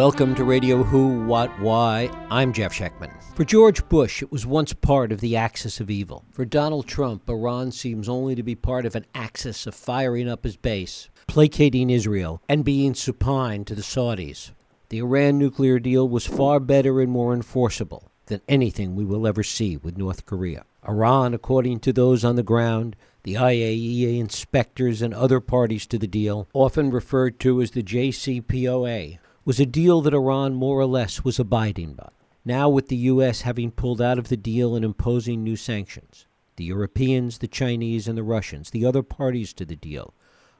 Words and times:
Welcome 0.00 0.34
to 0.36 0.44
Radio 0.44 0.82
Who, 0.82 1.26
What, 1.26 1.50
Why. 1.60 2.08
I'm 2.30 2.54
Jeff 2.54 2.72
Schechtman. 2.72 3.12
For 3.34 3.44
George 3.44 3.86
Bush, 3.90 4.22
it 4.22 4.32
was 4.32 4.46
once 4.46 4.72
part 4.72 5.12
of 5.12 5.20
the 5.20 5.36
axis 5.36 5.78
of 5.78 5.90
evil. 5.90 6.24
For 6.30 6.46
Donald 6.46 6.88
Trump, 6.88 7.28
Iran 7.28 7.70
seems 7.70 8.08
only 8.08 8.34
to 8.34 8.42
be 8.42 8.54
part 8.54 8.86
of 8.86 8.96
an 8.96 9.04
axis 9.14 9.66
of 9.66 9.74
firing 9.74 10.26
up 10.26 10.44
his 10.44 10.56
base, 10.56 11.10
placating 11.26 11.90
Israel, 11.90 12.40
and 12.48 12.64
being 12.64 12.94
supine 12.94 13.66
to 13.66 13.74
the 13.74 13.82
Saudis. 13.82 14.52
The 14.88 15.00
Iran 15.00 15.36
nuclear 15.36 15.78
deal 15.78 16.08
was 16.08 16.26
far 16.26 16.60
better 16.60 17.02
and 17.02 17.12
more 17.12 17.34
enforceable 17.34 18.10
than 18.24 18.40
anything 18.48 18.96
we 18.96 19.04
will 19.04 19.26
ever 19.26 19.42
see 19.42 19.76
with 19.76 19.98
North 19.98 20.24
Korea. 20.24 20.64
Iran, 20.88 21.34
according 21.34 21.80
to 21.80 21.92
those 21.92 22.24
on 22.24 22.36
the 22.36 22.42
ground, 22.42 22.96
the 23.22 23.34
IAEA 23.34 24.18
inspectors, 24.18 25.02
and 25.02 25.12
other 25.12 25.40
parties 25.40 25.86
to 25.88 25.98
the 25.98 26.06
deal, 26.06 26.48
often 26.54 26.88
referred 26.88 27.38
to 27.40 27.60
as 27.60 27.72
the 27.72 27.82
JCPOA, 27.82 29.18
was 29.44 29.58
a 29.58 29.66
deal 29.66 30.00
that 30.02 30.14
Iran 30.14 30.54
more 30.54 30.78
or 30.78 30.86
less 30.86 31.24
was 31.24 31.38
abiding 31.38 31.94
by. 31.94 32.10
Now, 32.44 32.68
with 32.68 32.88
the 32.88 32.96
U.S. 32.96 33.42
having 33.42 33.70
pulled 33.70 34.00
out 34.00 34.18
of 34.18 34.28
the 34.28 34.36
deal 34.36 34.74
and 34.74 34.84
imposing 34.84 35.42
new 35.42 35.56
sanctions, 35.56 36.26
the 36.56 36.64
Europeans, 36.64 37.38
the 37.38 37.48
Chinese, 37.48 38.06
and 38.08 38.16
the 38.16 38.22
Russians, 38.22 38.70
the 38.70 38.84
other 38.84 39.02
parties 39.02 39.52
to 39.54 39.64
the 39.64 39.76
deal, 39.76 40.14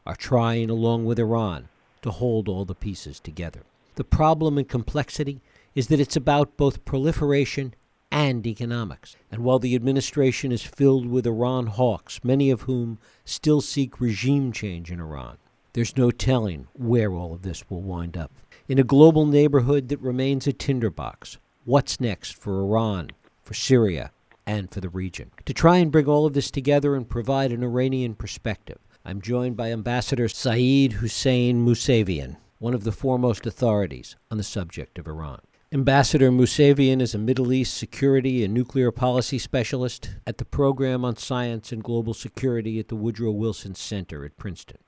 are 0.06 0.16
trying, 0.16 0.70
along 0.70 1.04
with 1.04 1.18
Iran, 1.18 1.68
to 2.02 2.10
hold 2.10 2.48
all 2.48 2.64
the 2.64 2.74
pieces 2.74 3.20
together. 3.20 3.62
The 3.96 4.04
problem 4.04 4.56
and 4.56 4.68
complexity 4.68 5.40
is 5.74 5.88
that 5.88 6.00
it's 6.00 6.16
about 6.16 6.56
both 6.56 6.84
proliferation 6.84 7.74
and 8.10 8.46
economics. 8.46 9.16
And 9.30 9.44
while 9.44 9.58
the 9.58 9.74
administration 9.74 10.52
is 10.52 10.62
filled 10.62 11.06
with 11.06 11.26
Iran 11.26 11.66
hawks, 11.66 12.24
many 12.24 12.50
of 12.50 12.62
whom 12.62 12.98
still 13.24 13.60
seek 13.60 14.00
regime 14.00 14.52
change 14.52 14.90
in 14.90 15.00
Iran, 15.00 15.38
there's 15.72 15.96
no 15.96 16.10
telling 16.10 16.66
where 16.74 17.12
all 17.12 17.32
of 17.32 17.42
this 17.42 17.68
will 17.70 17.82
wind 17.82 18.16
up. 18.16 18.32
In 18.68 18.78
a 18.78 18.84
global 18.84 19.26
neighborhood 19.26 19.88
that 19.88 20.00
remains 20.00 20.46
a 20.46 20.52
tinderbox, 20.52 21.38
what's 21.64 22.00
next 22.00 22.36
for 22.36 22.60
Iran, 22.60 23.10
for 23.42 23.54
Syria, 23.54 24.12
and 24.46 24.70
for 24.70 24.80
the 24.80 24.88
region? 24.88 25.30
To 25.44 25.54
try 25.54 25.78
and 25.78 25.92
bring 25.92 26.06
all 26.06 26.26
of 26.26 26.34
this 26.34 26.50
together 26.50 26.94
and 26.94 27.08
provide 27.08 27.52
an 27.52 27.62
Iranian 27.62 28.14
perspective, 28.14 28.78
I'm 29.04 29.20
joined 29.20 29.56
by 29.56 29.72
Ambassador 29.72 30.28
Saeed 30.28 30.94
Hussein 30.94 31.64
Mousavian, 31.64 32.36
one 32.58 32.74
of 32.74 32.84
the 32.84 32.92
foremost 32.92 33.46
authorities 33.46 34.16
on 34.30 34.36
the 34.36 34.44
subject 34.44 34.98
of 34.98 35.06
Iran. 35.06 35.40
Ambassador 35.72 36.32
Mousavian 36.32 37.00
is 37.00 37.14
a 37.14 37.18
Middle 37.18 37.52
East 37.52 37.78
security 37.78 38.44
and 38.44 38.52
nuclear 38.52 38.90
policy 38.90 39.38
specialist 39.38 40.10
at 40.26 40.38
the 40.38 40.44
Program 40.44 41.04
on 41.04 41.16
Science 41.16 41.70
and 41.70 41.82
Global 41.82 42.12
Security 42.12 42.80
at 42.80 42.88
the 42.88 42.96
Woodrow 42.96 43.30
Wilson 43.30 43.76
Center 43.76 44.24
at 44.24 44.36
Princeton. 44.36 44.78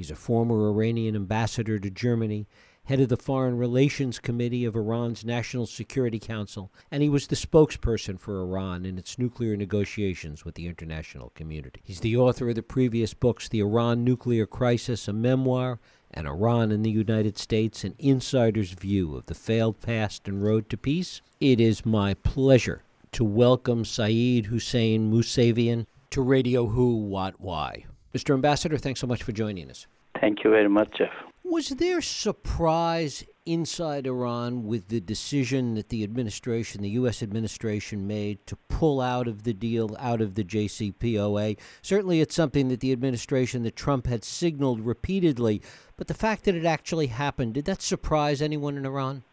He's 0.00 0.10
a 0.10 0.16
former 0.16 0.70
Iranian 0.70 1.14
ambassador 1.14 1.78
to 1.78 1.90
Germany 1.90 2.46
head 2.84 3.00
of 3.00 3.10
the 3.10 3.18
Foreign 3.18 3.58
Relations 3.58 4.18
Committee 4.18 4.64
of 4.64 4.74
Iran's 4.74 5.26
National 5.26 5.66
Security 5.66 6.18
Council, 6.18 6.72
and 6.90 7.02
he 7.02 7.10
was 7.10 7.26
the 7.26 7.36
spokesperson 7.36 8.18
for 8.18 8.40
Iran 8.40 8.86
in 8.86 8.96
its 8.96 9.18
nuclear 9.18 9.58
negotiations 9.58 10.42
with 10.42 10.54
the 10.54 10.66
international 10.66 11.32
community. 11.34 11.82
He's 11.84 12.00
the 12.00 12.16
author 12.16 12.48
of 12.48 12.54
the 12.54 12.62
previous 12.62 13.12
books 13.12 13.46
The 13.46 13.60
Iran 13.60 14.02
Nuclear 14.02 14.46
Crisis, 14.46 15.06
a 15.06 15.12
memoir, 15.12 15.78
and 16.10 16.26
Iran 16.26 16.72
and 16.72 16.82
the 16.82 16.90
United 16.90 17.36
States, 17.36 17.84
an 17.84 17.94
insider's 17.98 18.70
view 18.70 19.16
of 19.16 19.26
the 19.26 19.34
failed 19.34 19.82
past 19.82 20.26
and 20.26 20.42
road 20.42 20.70
to 20.70 20.78
peace. 20.78 21.20
It 21.40 21.60
is 21.60 21.84
my 21.84 22.14
pleasure 22.14 22.84
to 23.12 23.22
welcome 23.22 23.84
Saeed 23.84 24.46
Hussein 24.46 25.12
Mousavian 25.12 25.84
to 26.08 26.22
Radio 26.22 26.68
Who, 26.68 26.96
What, 26.96 27.38
Why. 27.38 27.84
Mr. 28.14 28.34
Ambassador, 28.34 28.76
thanks 28.76 29.00
so 29.00 29.06
much 29.06 29.22
for 29.22 29.32
joining 29.32 29.70
us. 29.70 29.86
Thank 30.20 30.44
you 30.44 30.50
very 30.50 30.68
much, 30.68 30.98
Jeff. 30.98 31.10
Was 31.42 31.70
there 31.70 32.00
surprise 32.00 33.24
inside 33.46 34.06
Iran 34.06 34.66
with 34.66 34.88
the 34.88 35.00
decision 35.00 35.74
that 35.74 35.88
the 35.88 36.04
administration, 36.04 36.82
the 36.82 36.90
U.S. 36.90 37.22
administration, 37.22 38.06
made 38.06 38.46
to 38.46 38.56
pull 38.68 39.00
out 39.00 39.26
of 39.26 39.42
the 39.42 39.54
deal, 39.54 39.96
out 39.98 40.20
of 40.20 40.34
the 40.34 40.44
JCPOA? 40.44 41.58
Certainly, 41.82 42.20
it's 42.20 42.34
something 42.34 42.68
that 42.68 42.80
the 42.80 42.92
administration 42.92 43.62
that 43.62 43.74
Trump 43.74 44.06
had 44.06 44.22
signaled 44.22 44.80
repeatedly, 44.80 45.62
but 45.96 46.06
the 46.06 46.14
fact 46.14 46.44
that 46.44 46.54
it 46.54 46.66
actually 46.66 47.08
happened, 47.08 47.54
did 47.54 47.64
that 47.64 47.82
surprise 47.82 48.42
anyone 48.42 48.76
in 48.76 48.86
Iran? 48.86 49.24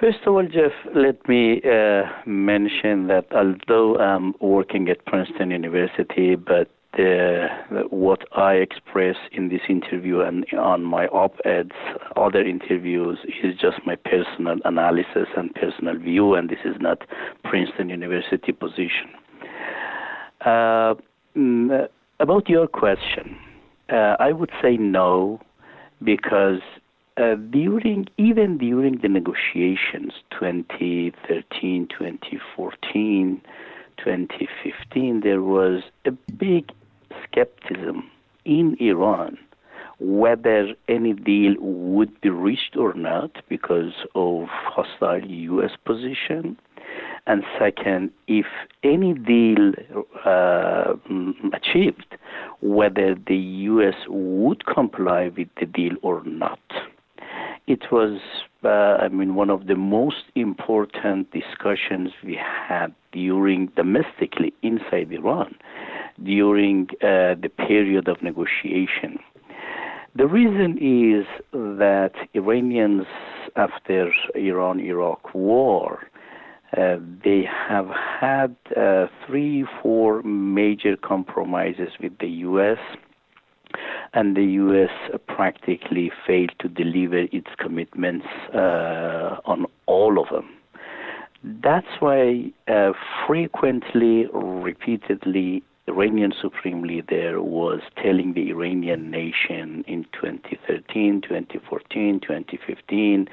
First 0.00 0.20
of 0.26 0.34
all, 0.34 0.46
Jeff, 0.46 0.72
let 0.94 1.28
me 1.28 1.60
uh, 1.62 2.04
mention 2.24 3.08
that 3.08 3.26
although 3.32 3.98
I'm 3.98 4.34
working 4.40 4.88
at 4.88 5.04
Princeton 5.04 5.50
University, 5.50 6.36
but 6.36 6.70
the, 6.96 7.48
what 7.90 8.24
I 8.36 8.54
express 8.54 9.16
in 9.32 9.48
this 9.48 9.60
interview 9.68 10.20
and 10.20 10.44
on 10.58 10.82
my 10.82 11.06
op-eds, 11.06 11.72
other 12.16 12.42
interviews, 12.42 13.18
is 13.42 13.56
just 13.56 13.78
my 13.86 13.96
personal 13.96 14.56
analysis 14.64 15.28
and 15.36 15.54
personal 15.54 15.96
view, 15.96 16.34
and 16.34 16.48
this 16.48 16.58
is 16.64 16.76
not 16.80 17.02
Princeton 17.44 17.90
University 17.90 18.52
position. 18.52 19.10
Uh, 20.40 20.94
mm, 21.36 21.88
about 22.18 22.48
your 22.48 22.66
question, 22.66 23.36
uh, 23.92 24.16
I 24.18 24.32
would 24.32 24.50
say 24.60 24.76
no, 24.76 25.40
because 26.02 26.60
uh, 27.16 27.34
during 27.50 28.08
even 28.16 28.58
during 28.58 28.98
the 28.98 29.08
negotiations 29.08 30.12
2013, 30.30 31.88
2014. 31.88 33.42
2015, 34.04 35.20
there 35.20 35.42
was 35.42 35.82
a 36.06 36.10
big 36.10 36.72
skepticism 37.26 38.10
in 38.44 38.76
Iran 38.80 39.38
whether 40.00 40.74
any 40.88 41.12
deal 41.12 41.54
would 41.60 42.20
be 42.22 42.30
reached 42.30 42.74
or 42.76 42.94
not 42.94 43.42
because 43.48 43.92
of 44.14 44.46
hostile 44.48 45.24
U.S. 45.24 45.72
position. 45.84 46.58
And 47.26 47.44
second, 47.58 48.10
if 48.26 48.46
any 48.82 49.12
deal 49.12 49.72
uh, 50.24 50.94
achieved, 51.52 52.16
whether 52.62 53.14
the 53.14 53.36
U.S. 53.36 53.94
would 54.08 54.64
comply 54.66 55.30
with 55.36 55.48
the 55.60 55.66
deal 55.66 55.92
or 56.02 56.22
not. 56.24 56.58
It 57.66 57.92
was, 57.92 58.18
uh, 58.64 58.68
I 59.04 59.08
mean, 59.08 59.34
one 59.34 59.50
of 59.50 59.66
the 59.66 59.76
most 59.76 60.24
important 60.34 61.30
discussions 61.30 62.10
we 62.24 62.36
had 62.36 62.92
during 63.12 63.66
domestically 63.76 64.52
inside 64.62 65.12
Iran 65.12 65.54
during 66.24 66.88
uh, 67.02 67.34
the 67.40 67.50
period 67.66 68.08
of 68.08 68.22
negotiation. 68.22 69.18
The 70.14 70.26
reason 70.26 70.76
is 70.78 71.26
that 71.52 72.12
Iranians, 72.34 73.06
after 73.56 74.12
Iran-Iraq 74.34 75.34
war, 75.34 76.00
uh, 76.76 76.96
they 77.24 77.44
have 77.68 77.88
had 77.88 78.56
uh, 78.76 79.06
three, 79.26 79.64
four 79.82 80.22
major 80.22 80.96
compromises 80.96 81.90
with 82.00 82.18
the 82.18 82.28
U.S., 82.28 82.78
and 84.12 84.36
the 84.36 84.44
U.S. 84.44 84.90
practically 85.28 86.10
failed 86.26 86.52
to 86.58 86.68
deliver 86.68 87.26
its 87.30 87.46
commitments 87.58 88.26
uh, 88.52 89.36
on 89.44 89.66
all 89.86 90.20
of 90.20 90.28
them. 90.30 90.48
That's 91.62 91.86
why 92.00 92.52
uh, 92.68 92.92
frequently, 93.26 94.26
repeatedly, 94.32 95.62
Iranian 95.90 96.32
supreme 96.40 96.82
leader 96.82 97.42
was 97.42 97.80
telling 98.00 98.34
the 98.34 98.50
Iranian 98.50 99.10
nation 99.10 99.84
in 99.88 100.04
2013, 100.12 101.22
2014, 101.22 102.20
2015 102.20 103.28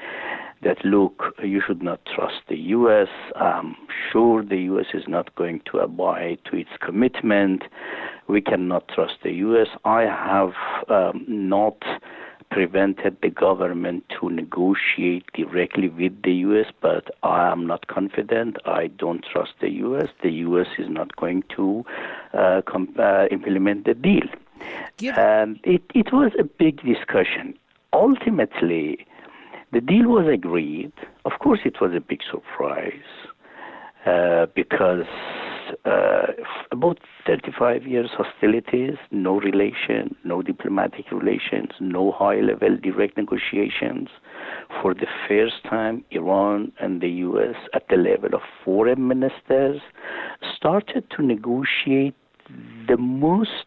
that 0.63 0.83
look, 0.83 1.35
you 1.43 1.61
should 1.65 1.83
not 1.83 1.99
trust 2.05 2.41
the 2.49 2.57
U.S. 2.77 3.09
I'm 3.35 3.75
sure 4.11 4.43
the 4.43 4.57
U.S. 4.71 4.87
is 4.93 5.03
not 5.07 5.35
going 5.35 5.61
to 5.71 5.77
abide 5.77 6.39
to 6.49 6.57
its 6.57 6.71
commitment. 6.83 7.63
We 8.27 8.41
cannot 8.41 8.87
trust 8.87 9.17
the 9.23 9.33
U.S. 9.33 9.67
I 9.85 10.01
have 10.01 10.53
um, 10.89 11.25
not 11.27 11.77
prevented 12.49 13.17
the 13.21 13.29
government 13.29 14.03
to 14.19 14.29
negotiate 14.29 15.25
directly 15.33 15.89
with 15.89 16.21
the 16.23 16.33
U.S., 16.47 16.67
but 16.81 17.11
I 17.23 17.51
am 17.51 17.67
not 17.67 17.87
confident. 17.87 18.57
I 18.65 18.87
don't 18.87 19.25
trust 19.31 19.53
the 19.61 19.69
U.S. 19.69 20.07
The 20.23 20.31
U.S. 20.31 20.67
is 20.77 20.89
not 20.89 21.15
going 21.15 21.43
to 21.55 21.85
uh, 22.33 22.61
com- 22.65 22.95
uh, 22.97 23.25
implement 23.31 23.85
the 23.85 23.93
deal. 23.93 24.27
And 25.17 25.59
it, 25.63 25.83
it 25.93 26.11
was 26.11 26.31
a 26.39 26.43
big 26.43 26.81
discussion. 26.83 27.53
Ultimately, 27.93 29.05
the 29.71 29.81
deal 29.81 30.07
was 30.07 30.27
agreed. 30.27 30.93
Of 31.25 31.33
course, 31.39 31.59
it 31.65 31.81
was 31.81 31.91
a 31.93 31.99
big 31.99 32.21
surprise 32.29 32.93
uh, 34.05 34.47
because 34.55 35.05
uh, 35.85 36.27
about 36.71 36.99
35 37.25 37.85
years 37.85 38.09
hostilities, 38.17 38.95
no 39.11 39.39
relation, 39.39 40.15
no 40.23 40.41
diplomatic 40.41 41.11
relations, 41.11 41.71
no 41.79 42.11
high 42.11 42.39
level 42.39 42.77
direct 42.77 43.17
negotiations. 43.17 44.09
For 44.81 44.93
the 44.93 45.07
first 45.27 45.63
time, 45.69 46.03
Iran 46.11 46.71
and 46.79 47.01
the 47.01 47.09
U.S., 47.09 47.55
at 47.73 47.87
the 47.89 47.97
level 47.97 48.33
of 48.33 48.41
foreign 48.63 49.07
ministers, 49.07 49.81
started 50.55 51.09
to 51.15 51.21
negotiate 51.21 52.15
the 52.87 52.97
most 52.97 53.65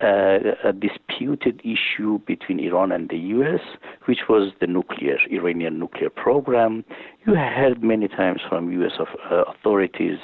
uh, 0.00 0.72
disputed 1.20 1.60
issue 1.64 2.18
between 2.26 2.58
Iran 2.60 2.92
and 2.92 3.08
the 3.08 3.18
U.S., 3.18 3.60
which 4.06 4.20
was 4.28 4.52
the 4.60 4.66
nuclear, 4.66 5.18
Iranian 5.30 5.78
nuclear 5.78 6.08
program. 6.08 6.84
You 7.26 7.34
heard 7.34 7.82
many 7.82 8.08
times 8.08 8.40
from 8.48 8.72
U.S. 8.72 8.92
Of, 8.98 9.08
uh, 9.30 9.42
authorities 9.42 10.18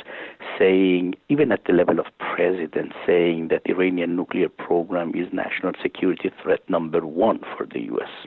saying, 0.59 1.15
even 1.29 1.53
at 1.53 1.65
the 1.67 1.73
level 1.73 1.99
of 1.99 2.07
president, 2.19 2.93
saying 3.07 3.49
that 3.49 3.63
Iranian 3.67 4.17
nuclear 4.17 4.49
program 4.49 5.15
is 5.15 5.33
national 5.33 5.73
security 5.83 6.31
threat 6.43 6.61
number 6.69 7.07
one 7.07 7.41
for 7.57 7.67
the 7.67 7.81
U.S. 7.83 8.27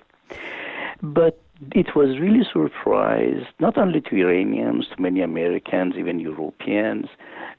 But 1.02 1.42
it 1.72 1.96
was 1.96 2.20
really 2.20 2.46
surprise 2.52 3.44
not 3.60 3.78
only 3.78 4.02
to 4.02 4.16
Iranians, 4.16 4.88
to 4.96 5.02
many 5.02 5.22
Americans, 5.22 5.96
even 5.98 6.20
Europeans, 6.20 7.08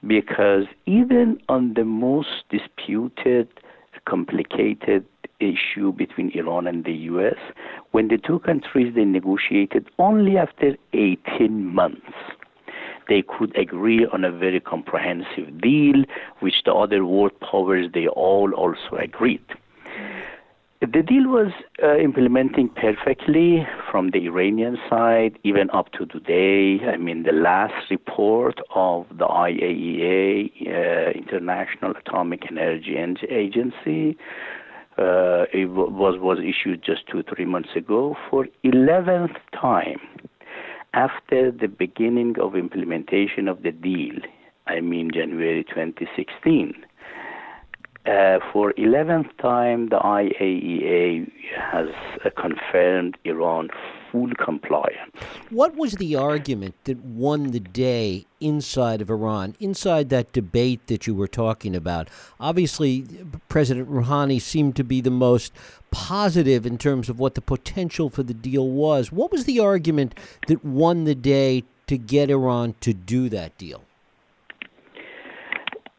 because 0.07 0.65
even 0.87 1.41
on 1.49 1.75
the 1.75 1.85
most 1.85 2.45
disputed, 2.49 3.49
complicated 4.11 5.05
issue 5.39 5.93
between 5.93 6.31
Iran 6.35 6.67
and 6.67 6.85
the 6.85 6.93
U.S., 7.13 7.39
when 7.93 8.09
the 8.09 8.19
two 8.19 8.41
countries 8.41 8.95
they 8.95 9.05
negotiated 9.05 9.89
only 9.99 10.37
after 10.37 10.77
18 10.93 11.65
months, 11.65 12.13
they 13.09 13.23
could 13.23 13.57
agree 13.57 14.07
on 14.13 14.25
a 14.25 14.33
very 14.33 14.61
comprehensive 14.61 15.61
deal, 15.61 16.05
which 16.41 16.63
the 16.65 16.73
other 16.73 17.05
world 17.05 17.33
powers 17.41 17.87
they 17.95 18.07
all 18.09 18.53
also 18.53 18.97
agreed. 19.01 19.45
The 20.81 21.03
deal 21.03 21.29
was 21.29 21.53
uh, 21.83 21.99
implementing 21.99 22.71
perfectly 22.71 23.67
from 23.91 24.13
the 24.13 24.27
Iranian 24.27 24.79
side, 24.89 25.39
even 25.45 25.69
up 25.75 25.93
to 25.93 26.07
today. 26.07 26.83
I 26.87 26.97
mean, 26.97 27.25
the 27.25 27.33
last 27.33 27.91
report 27.91 28.61
of 28.75 29.05
the 29.11 29.27
IAEA, 29.27 30.51
uh, 30.67 31.11
International 31.11 31.93
Atomic 31.95 32.51
Energy 32.51 32.97
Agency, 32.97 34.17
uh, 34.97 35.45
it 35.53 35.69
was 35.69 36.19
was 36.19 36.39
issued 36.39 36.83
just 36.83 37.07
two 37.09 37.23
three 37.25 37.45
months 37.45 37.77
ago 37.77 38.17
for 38.31 38.47
11th 38.65 39.37
time 39.53 40.01
after 40.95 41.51
the 41.51 41.69
beginning 41.69 42.37
of 42.41 42.57
implementation 42.57 43.49
of 43.49 43.63
the 43.63 43.71
deal. 43.71 44.17
I 44.67 44.81
mean, 44.81 45.11
January 45.13 45.63
2016 45.65 46.87
uh, 48.07 48.39
for 48.53 48.73
11th 48.75 49.37
time, 49.39 49.89
the 49.89 49.99
IAEA 49.99 51.31
has 51.55 51.89
uh, 52.25 52.31
confirmed 52.41 53.19
Iran 53.25 53.69
full 54.11 54.31
compliance. 54.43 55.15
What 55.51 55.77
was 55.77 55.93
the 55.93 56.17
argument 56.17 56.75
that 56.85 57.05
won 57.05 57.51
the 57.51 57.61
day 57.61 58.27
inside 58.41 59.03
of 59.03 59.11
Iran, 59.11 59.55
inside 59.61 60.09
that 60.09 60.33
debate 60.33 60.87
that 60.87 61.07
you 61.07 61.15
were 61.15 61.29
talking 61.29 61.77
about? 61.77 62.09
Obviously, 62.41 63.05
President 63.51 63.91
Rouhani 63.91 64.41
seemed 64.41 64.77
to 64.77 64.85
be 64.85 65.03
the 65.03 65.11
most 65.11 65.53
positive 65.91 66.65
in 66.65 66.79
terms 66.79 67.11
of 67.11 67.19
what 67.19 67.35
the 67.35 67.43
potential 67.43 68.09
for 68.09 68.23
the 68.23 68.35
deal 68.35 68.69
was. 68.69 69.13
What 69.13 69.31
was 69.31 69.45
the 69.45 69.61
argument 69.61 70.19
that 70.47 70.65
won 70.65 71.05
the 71.05 71.15
day 71.15 71.65
to 71.87 71.99
get 71.99 72.31
Iran 72.31 72.75
to 72.81 72.95
do 72.95 73.29
that 73.29 73.59
deal? 73.59 73.83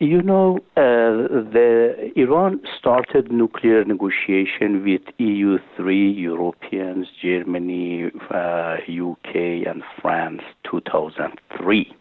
You 0.02 0.24
know, 0.24 0.58
uh, 0.78 1.46
the 1.54 2.12
Iran 2.16 2.62
started 2.76 3.32
nuclear 3.32 3.86
negotiation 3.86 4.84
with 4.84 5.04
EU 5.20 5.60
three 5.78 6.10
Europeans, 6.10 7.06
Germany, 7.22 8.10
uh, 8.32 8.78
UK, 8.90 9.36
and 9.68 9.84
France, 10.02 10.42
2003. 10.64 11.96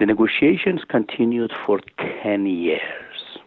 The 0.00 0.06
negotiations 0.06 0.80
continued 0.88 1.52
for 1.64 1.78
10 2.24 2.46
years, 2.46 3.38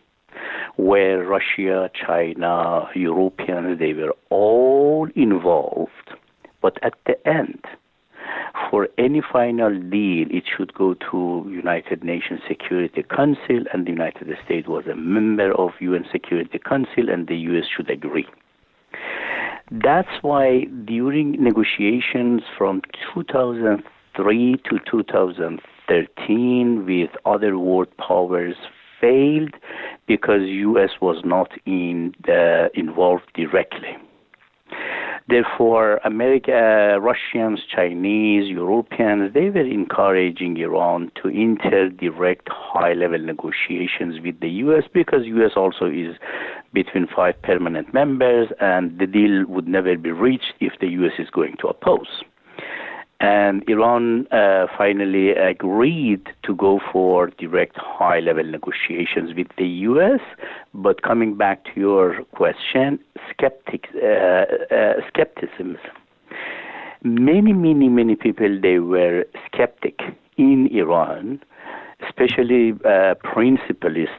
where 0.77 1.25
Russia, 1.25 1.91
China, 1.93 2.87
Europeans, 2.95 3.77
they 3.77 3.91
were 3.91 4.15
all 4.29 5.09
involved. 5.17 6.13
But 6.61 6.81
at 6.81 6.93
the 7.05 7.27
end, 7.27 7.61
for 8.69 8.87
any 8.97 9.21
final 9.21 9.71
deal, 9.71 10.27
it 10.29 10.43
should 10.55 10.73
go 10.73 10.93
to 11.11 11.45
United 11.49 12.03
Nations 12.03 12.41
Security 12.47 13.03
Council, 13.03 13.63
and 13.73 13.85
the 13.85 13.91
United 13.91 14.27
States 14.45 14.67
was 14.67 14.85
a 14.87 14.95
member 14.95 15.51
of 15.53 15.71
UN 15.79 16.05
Security 16.11 16.59
Council, 16.59 17.09
and 17.09 17.27
the 17.27 17.37
U.S. 17.37 17.65
should 17.75 17.89
agree. 17.89 18.27
That's 19.71 20.21
why 20.21 20.65
during 20.85 21.31
negotiations 21.43 22.41
from 22.57 22.81
2003 23.13 24.55
to 24.69 24.79
2013 24.89 26.85
with 26.85 27.09
other 27.25 27.57
world 27.57 27.87
powers 27.97 28.55
failed 28.99 29.53
because 30.07 30.41
U.S. 30.43 30.89
was 31.01 31.23
not 31.23 31.51
in 31.65 32.13
the, 32.25 32.69
involved 32.73 33.31
directly. 33.33 33.97
Therefore, 35.29 35.99
America, 36.03 36.95
uh, 36.95 36.99
Russians, 36.99 37.59
Chinese, 37.75 38.49
Europeans, 38.49 39.31
they 39.31 39.51
were 39.51 39.61
encouraging 39.61 40.57
Iran 40.57 41.11
to 41.21 41.29
enter 41.29 41.87
direct 41.87 42.47
high-level 42.49 43.19
negotiations 43.19 44.19
with 44.23 44.39
the 44.39 44.49
U.S. 44.65 44.85
because 44.91 45.25
U.S. 45.25 45.51
also 45.55 45.85
is 45.85 46.15
between 46.73 47.05
five 47.15 47.39
permanent 47.43 47.93
members, 47.93 48.47
and 48.59 48.97
the 48.97 49.05
deal 49.05 49.45
would 49.47 49.67
never 49.67 49.95
be 49.97 50.11
reached 50.11 50.53
if 50.61 50.73
the 50.81 50.87
U.S. 50.87 51.13
is 51.19 51.29
going 51.29 51.57
to 51.59 51.67
oppose. 51.67 52.23
And 53.19 53.67
Iran 53.67 54.27
uh, 54.27 54.67
finally 54.77 55.31
agreed 55.31 56.27
to 56.43 56.55
go 56.55 56.79
for 56.91 57.27
direct 57.37 57.75
high 57.75 58.19
level 58.21 58.45
negotiations 58.45 59.35
with 59.35 59.47
the 59.57 59.67
U.S. 59.91 60.21
But 60.73 61.01
coming 61.01 61.35
back 61.35 61.65
to 61.65 61.71
your 61.75 62.23
question, 62.35 62.97
skeptic, 63.29 63.89
uh, 63.95 64.45
uh, 64.73 64.93
skepticism. 65.09 65.77
Many, 67.03 67.51
many, 67.51 67.89
many 67.89 68.15
people, 68.15 68.59
they 68.61 68.79
were 68.79 69.25
skeptic 69.45 69.99
in 70.37 70.67
Iran, 70.71 71.41
especially 72.07 72.73
uh, 72.85 73.15
principalist, 73.15 74.11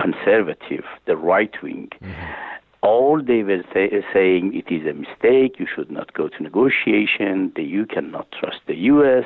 conservative, 0.00 0.84
the 1.06 1.16
right 1.16 1.54
wing. 1.62 1.90
Mm-hmm 2.02 2.51
all 2.82 3.22
they 3.22 3.42
were 3.42 3.62
say, 3.72 3.90
saying 4.12 4.54
it 4.54 4.72
is 4.72 4.86
a 4.86 4.92
mistake. 4.92 5.58
You 5.58 5.66
should 5.72 5.90
not 5.90 6.12
go 6.14 6.28
to 6.28 6.42
negotiation. 6.42 7.52
The 7.54 7.62
you 7.62 7.86
cannot 7.86 8.30
trust 8.38 8.58
the 8.66 8.76
U.S. 8.76 9.24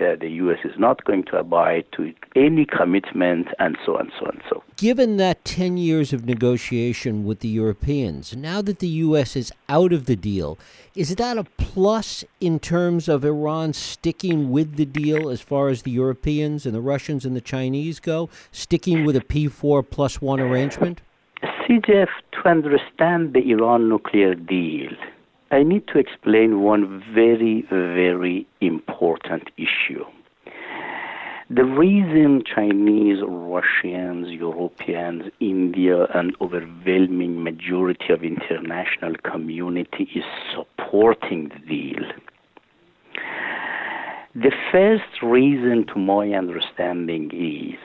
Uh, 0.00 0.16
the 0.20 0.28
U.S. 0.28 0.58
is 0.64 0.76
not 0.76 1.04
going 1.04 1.22
to 1.24 1.36
abide 1.36 1.84
to 1.92 2.12
any 2.34 2.66
commitment, 2.66 3.46
and 3.60 3.76
so 3.86 3.94
on, 3.94 4.00
and 4.00 4.12
so 4.18 4.26
on, 4.26 4.42
so. 4.50 4.64
Given 4.76 5.18
that 5.18 5.44
10 5.44 5.76
years 5.76 6.12
of 6.12 6.24
negotiation 6.24 7.24
with 7.24 7.40
the 7.40 7.48
Europeans, 7.48 8.36
now 8.36 8.60
that 8.62 8.80
the 8.80 8.88
U.S. 8.88 9.36
is 9.36 9.52
out 9.68 9.92
of 9.92 10.06
the 10.06 10.16
deal, 10.16 10.58
is 10.96 11.14
that 11.14 11.38
a 11.38 11.44
plus 11.58 12.24
in 12.40 12.58
terms 12.58 13.08
of 13.08 13.24
Iran 13.24 13.72
sticking 13.72 14.50
with 14.50 14.74
the 14.74 14.84
deal 14.84 15.28
as 15.28 15.40
far 15.40 15.68
as 15.68 15.82
the 15.82 15.92
Europeans 15.92 16.66
and 16.66 16.74
the 16.74 16.80
Russians 16.80 17.24
and 17.24 17.36
the 17.36 17.40
Chinese 17.40 18.00
go, 18.00 18.28
sticking 18.50 19.04
with 19.04 19.14
a 19.14 19.20
P4 19.20 19.88
plus 19.88 20.20
one 20.20 20.40
arrangement? 20.40 21.02
CJF, 21.66 22.08
to 22.32 22.48
understand 22.48 23.32
the 23.32 23.50
Iran 23.50 23.88
nuclear 23.88 24.34
deal, 24.34 24.90
I 25.50 25.62
need 25.62 25.86
to 25.88 25.98
explain 25.98 26.60
one 26.60 27.02
very, 27.14 27.64
very 27.70 28.46
important 28.60 29.48
issue. 29.56 30.04
The 31.48 31.64
reason 31.64 32.42
Chinese, 32.44 33.22
Russians, 33.26 34.28
Europeans, 34.28 35.30
India, 35.40 36.06
and 36.14 36.36
overwhelming 36.42 37.42
majority 37.42 38.12
of 38.12 38.22
international 38.22 39.14
community 39.24 40.08
is 40.14 40.24
supporting 40.54 41.48
the 41.48 41.60
deal. 41.66 42.04
The 44.34 44.52
first 44.70 45.22
reason, 45.22 45.86
to 45.94 45.98
my 45.98 46.32
understanding, 46.32 47.30
is 47.32 47.78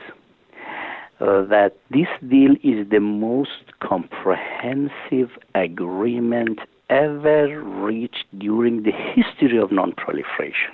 uh, 1.22 1.44
that 1.44 1.74
this 1.92 2.08
deal 2.30 2.54
is 2.64 2.90
the 2.90 3.00
most 3.00 3.74
comprehensive 3.82 5.30
agreement 5.54 6.60
ever 6.90 7.62
reached 7.62 8.26
during 8.38 8.84
the 8.84 8.92
history 8.92 9.58
of 9.58 9.70
nonproliferation. 9.70 10.74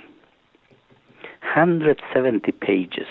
170 1.54 2.52
pages, 2.52 3.06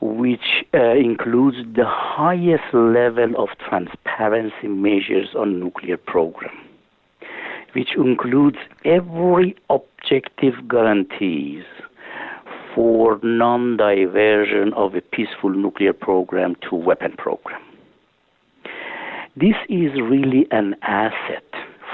which 0.00 0.64
uh, 0.74 0.94
includes 0.94 1.58
the 1.74 1.86
highest 1.86 2.72
level 2.72 3.34
of 3.36 3.48
transparency 3.68 4.68
measures 4.68 5.28
on 5.36 5.60
nuclear 5.60 5.96
program, 5.96 6.56
which 7.72 7.90
includes 7.96 8.58
every 8.84 9.56
objective 9.70 10.54
guarantees 10.68 11.64
for 12.76 13.18
non-diversion 13.22 14.74
of 14.74 14.94
a 14.94 15.00
peaceful 15.00 15.48
nuclear 15.48 15.94
program 15.94 16.54
to 16.60 16.74
weapon 16.76 17.12
program. 17.16 17.62
This 19.34 19.56
is 19.70 19.92
really 19.94 20.46
an 20.50 20.76
asset 20.82 21.44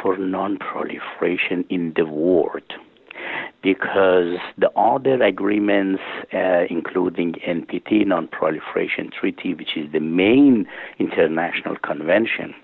for 0.02 0.16
non-proliferation 0.16 1.64
in 1.70 1.92
the 1.94 2.04
world 2.04 2.64
because 3.62 4.38
the 4.58 4.70
other 4.76 5.22
agreements, 5.22 6.02
uh, 6.34 6.64
including 6.68 7.34
NPT, 7.46 8.04
Non-Proliferation 8.04 9.10
Treaty, 9.18 9.54
which 9.54 9.76
is 9.76 9.92
the 9.92 10.00
main 10.00 10.66
international 10.98 11.76
convention, 11.76 12.54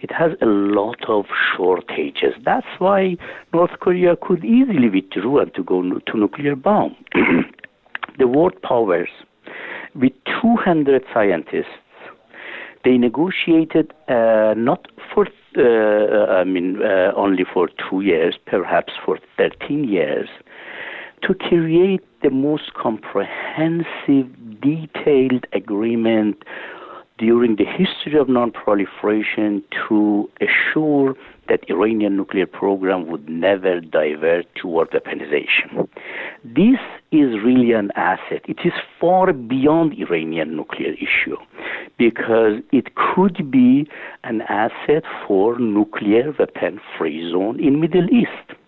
it 0.00 0.12
has 0.12 0.32
a 0.42 0.46
lot 0.46 1.02
of 1.08 1.24
shortages. 1.56 2.34
That's 2.44 2.66
why 2.78 3.16
North 3.54 3.80
Korea 3.80 4.16
could 4.20 4.44
easily 4.44 4.90
withdraw 4.90 5.40
and 5.40 5.54
to 5.54 5.64
go 5.64 5.80
to 5.82 6.18
nuclear 6.18 6.54
bomb. 6.54 6.94
the 8.18 8.26
world 8.26 8.60
powers, 8.62 9.08
with 9.94 10.12
200 10.40 11.04
scientists, 11.12 11.66
they 12.84 12.98
negotiated 12.98 13.92
uh, 14.08 14.54
not 14.56 14.88
for 15.14 15.26
uh, 15.56 16.32
I 16.32 16.44
mean 16.44 16.82
uh, 16.82 17.12
only 17.14 17.44
for 17.44 17.68
two 17.88 18.00
years, 18.00 18.36
perhaps 18.46 18.94
for 19.04 19.18
13 19.36 19.84
years, 19.84 20.28
to 21.22 21.34
create 21.34 22.02
the 22.22 22.30
most 22.30 22.74
comprehensive, 22.74 24.26
detailed 24.60 25.46
agreement 25.52 26.42
during 27.18 27.56
the 27.56 27.64
history 27.64 28.18
of 28.18 28.28
non-proliferation 28.28 29.62
to 29.88 30.28
assure 30.40 31.14
that 31.48 31.68
Iranian 31.68 32.16
nuclear 32.16 32.46
program 32.46 33.06
would 33.08 33.28
never 33.28 33.80
divert 33.80 34.46
toward 34.54 34.90
weaponization. 34.90 35.88
This 36.44 36.80
is 37.10 37.34
really 37.44 37.72
an 37.72 37.90
asset. 37.96 38.42
It 38.46 38.60
is 38.64 38.72
far 39.00 39.32
beyond 39.32 39.94
Iranian 39.98 40.56
nuclear 40.56 40.94
issue 40.94 41.36
because 41.98 42.60
it 42.72 42.94
could 42.94 43.50
be 43.50 43.88
an 44.24 44.42
asset 44.42 45.04
for 45.26 45.58
nuclear 45.58 46.34
weapon 46.38 46.80
free 46.96 47.30
zone 47.30 47.60
in 47.60 47.80
Middle 47.80 48.08
East 48.10 48.58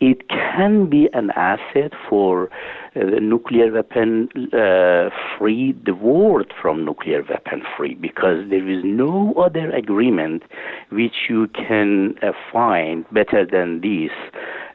it 0.00 0.28
can 0.28 0.88
be 0.88 1.08
an 1.12 1.30
asset 1.36 1.92
for 2.08 2.48
uh, 2.96 3.00
nuclear 3.20 3.70
weapon 3.70 4.28
uh, 4.52 5.10
free 5.38 5.72
the 5.84 5.94
world 5.94 6.52
from 6.60 6.84
nuclear 6.84 7.22
weapon 7.28 7.62
free 7.76 7.94
because 7.94 8.48
there 8.48 8.68
is 8.68 8.82
no 8.82 9.32
other 9.34 9.70
agreement 9.70 10.42
which 10.90 11.28
you 11.28 11.46
can 11.48 12.14
uh, 12.22 12.32
find 12.52 13.04
better 13.12 13.46
than 13.46 13.80
this 13.82 14.10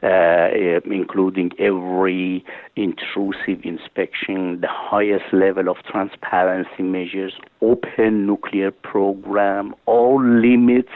uh, 0.02 0.48
including 0.90 1.50
every 1.58 2.44
intrusive 2.76 3.64
inspection 3.64 4.60
the 4.60 4.68
highest 4.70 5.24
level 5.32 5.68
of 5.68 5.76
transparency 5.90 6.82
measures 6.82 7.34
open 7.60 8.26
nuclear 8.26 8.70
program 8.70 9.74
all 9.86 10.22
limits 10.22 10.92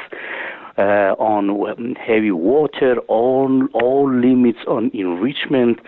uh, 0.81 1.15
on 1.19 1.95
heavy 1.97 2.31
water, 2.31 2.99
all, 3.09 3.67
all 3.75 4.11
limits 4.11 4.61
on 4.67 4.91
enrichment. 4.95 5.79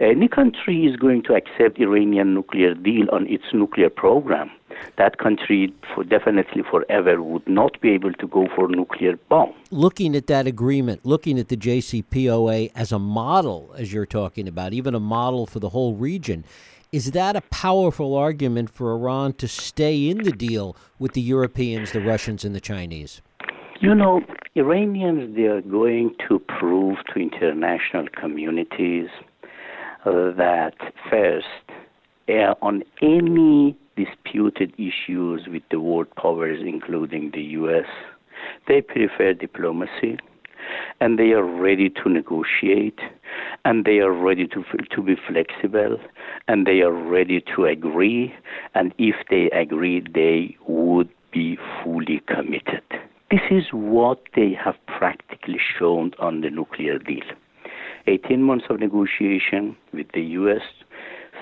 Any 0.00 0.26
country 0.26 0.84
is 0.84 0.96
going 0.96 1.22
to 1.24 1.34
accept 1.34 1.78
Iranian 1.78 2.34
nuclear 2.34 2.74
deal 2.74 3.06
on 3.12 3.28
its 3.28 3.44
nuclear 3.52 3.88
program. 3.88 4.50
That 4.96 5.18
country, 5.18 5.72
for 5.94 6.02
definitely 6.02 6.62
forever, 6.68 7.22
would 7.22 7.46
not 7.46 7.80
be 7.80 7.90
able 7.90 8.12
to 8.14 8.26
go 8.26 8.48
for 8.56 8.66
nuclear 8.66 9.16
bomb. 9.28 9.52
Looking 9.70 10.16
at 10.16 10.26
that 10.26 10.48
agreement, 10.48 11.06
looking 11.06 11.38
at 11.38 11.48
the 11.48 11.56
JCPOA 11.56 12.72
as 12.74 12.90
a 12.90 12.98
model, 12.98 13.72
as 13.78 13.92
you're 13.92 14.06
talking 14.06 14.48
about, 14.48 14.72
even 14.72 14.96
a 14.96 15.00
model 15.00 15.46
for 15.46 15.60
the 15.60 15.68
whole 15.68 15.94
region, 15.94 16.44
is 16.90 17.12
that 17.12 17.36
a 17.36 17.42
powerful 17.42 18.16
argument 18.16 18.70
for 18.70 18.92
Iran 18.92 19.34
to 19.34 19.46
stay 19.46 20.10
in 20.10 20.24
the 20.24 20.32
deal 20.32 20.76
with 20.98 21.12
the 21.12 21.20
Europeans, 21.20 21.92
the 21.92 22.00
Russians, 22.00 22.44
and 22.44 22.54
the 22.54 22.60
Chinese? 22.60 23.22
You 23.82 23.96
know, 23.96 24.20
Iranians, 24.54 25.34
they 25.34 25.46
are 25.46 25.60
going 25.60 26.14
to 26.28 26.38
prove 26.38 26.98
to 27.12 27.18
international 27.18 28.06
communities 28.16 29.08
uh, 30.06 30.30
that 30.36 30.74
first, 31.10 31.46
uh, 32.28 32.54
on 32.62 32.84
any 33.02 33.76
disputed 33.96 34.72
issues 34.78 35.48
with 35.48 35.64
the 35.72 35.80
world 35.80 36.06
powers, 36.14 36.60
including 36.64 37.32
the 37.34 37.42
U.S., 37.58 37.86
they 38.68 38.82
prefer 38.82 39.34
diplomacy 39.34 40.16
and 41.00 41.18
they 41.18 41.32
are 41.32 41.44
ready 41.44 41.90
to 41.90 42.08
negotiate 42.08 43.00
and 43.64 43.84
they 43.84 43.98
are 43.98 44.12
ready 44.12 44.46
to 44.46 44.62
to 44.94 45.02
be 45.02 45.16
flexible 45.26 45.98
and 46.46 46.68
they 46.68 46.82
are 46.82 46.92
ready 46.92 47.42
to 47.56 47.64
agree 47.64 48.32
and 48.76 48.94
if 48.98 49.16
they 49.28 49.50
agree 49.50 50.04
they 50.14 50.56
would 50.68 51.08
be 51.32 51.58
fully 51.82 52.22
committed 52.28 52.84
this 53.32 53.40
is 53.50 53.64
what 53.72 54.18
they 54.36 54.52
have 54.62 54.74
practically 54.86 55.58
shown 55.78 56.12
on 56.18 56.42
the 56.42 56.50
nuclear 56.50 56.98
deal. 56.98 57.24
18 58.06 58.42
months 58.42 58.66
of 58.68 58.78
negotiation 58.78 59.74
with 59.94 60.06
the 60.12 60.20
U.S. 60.42 60.60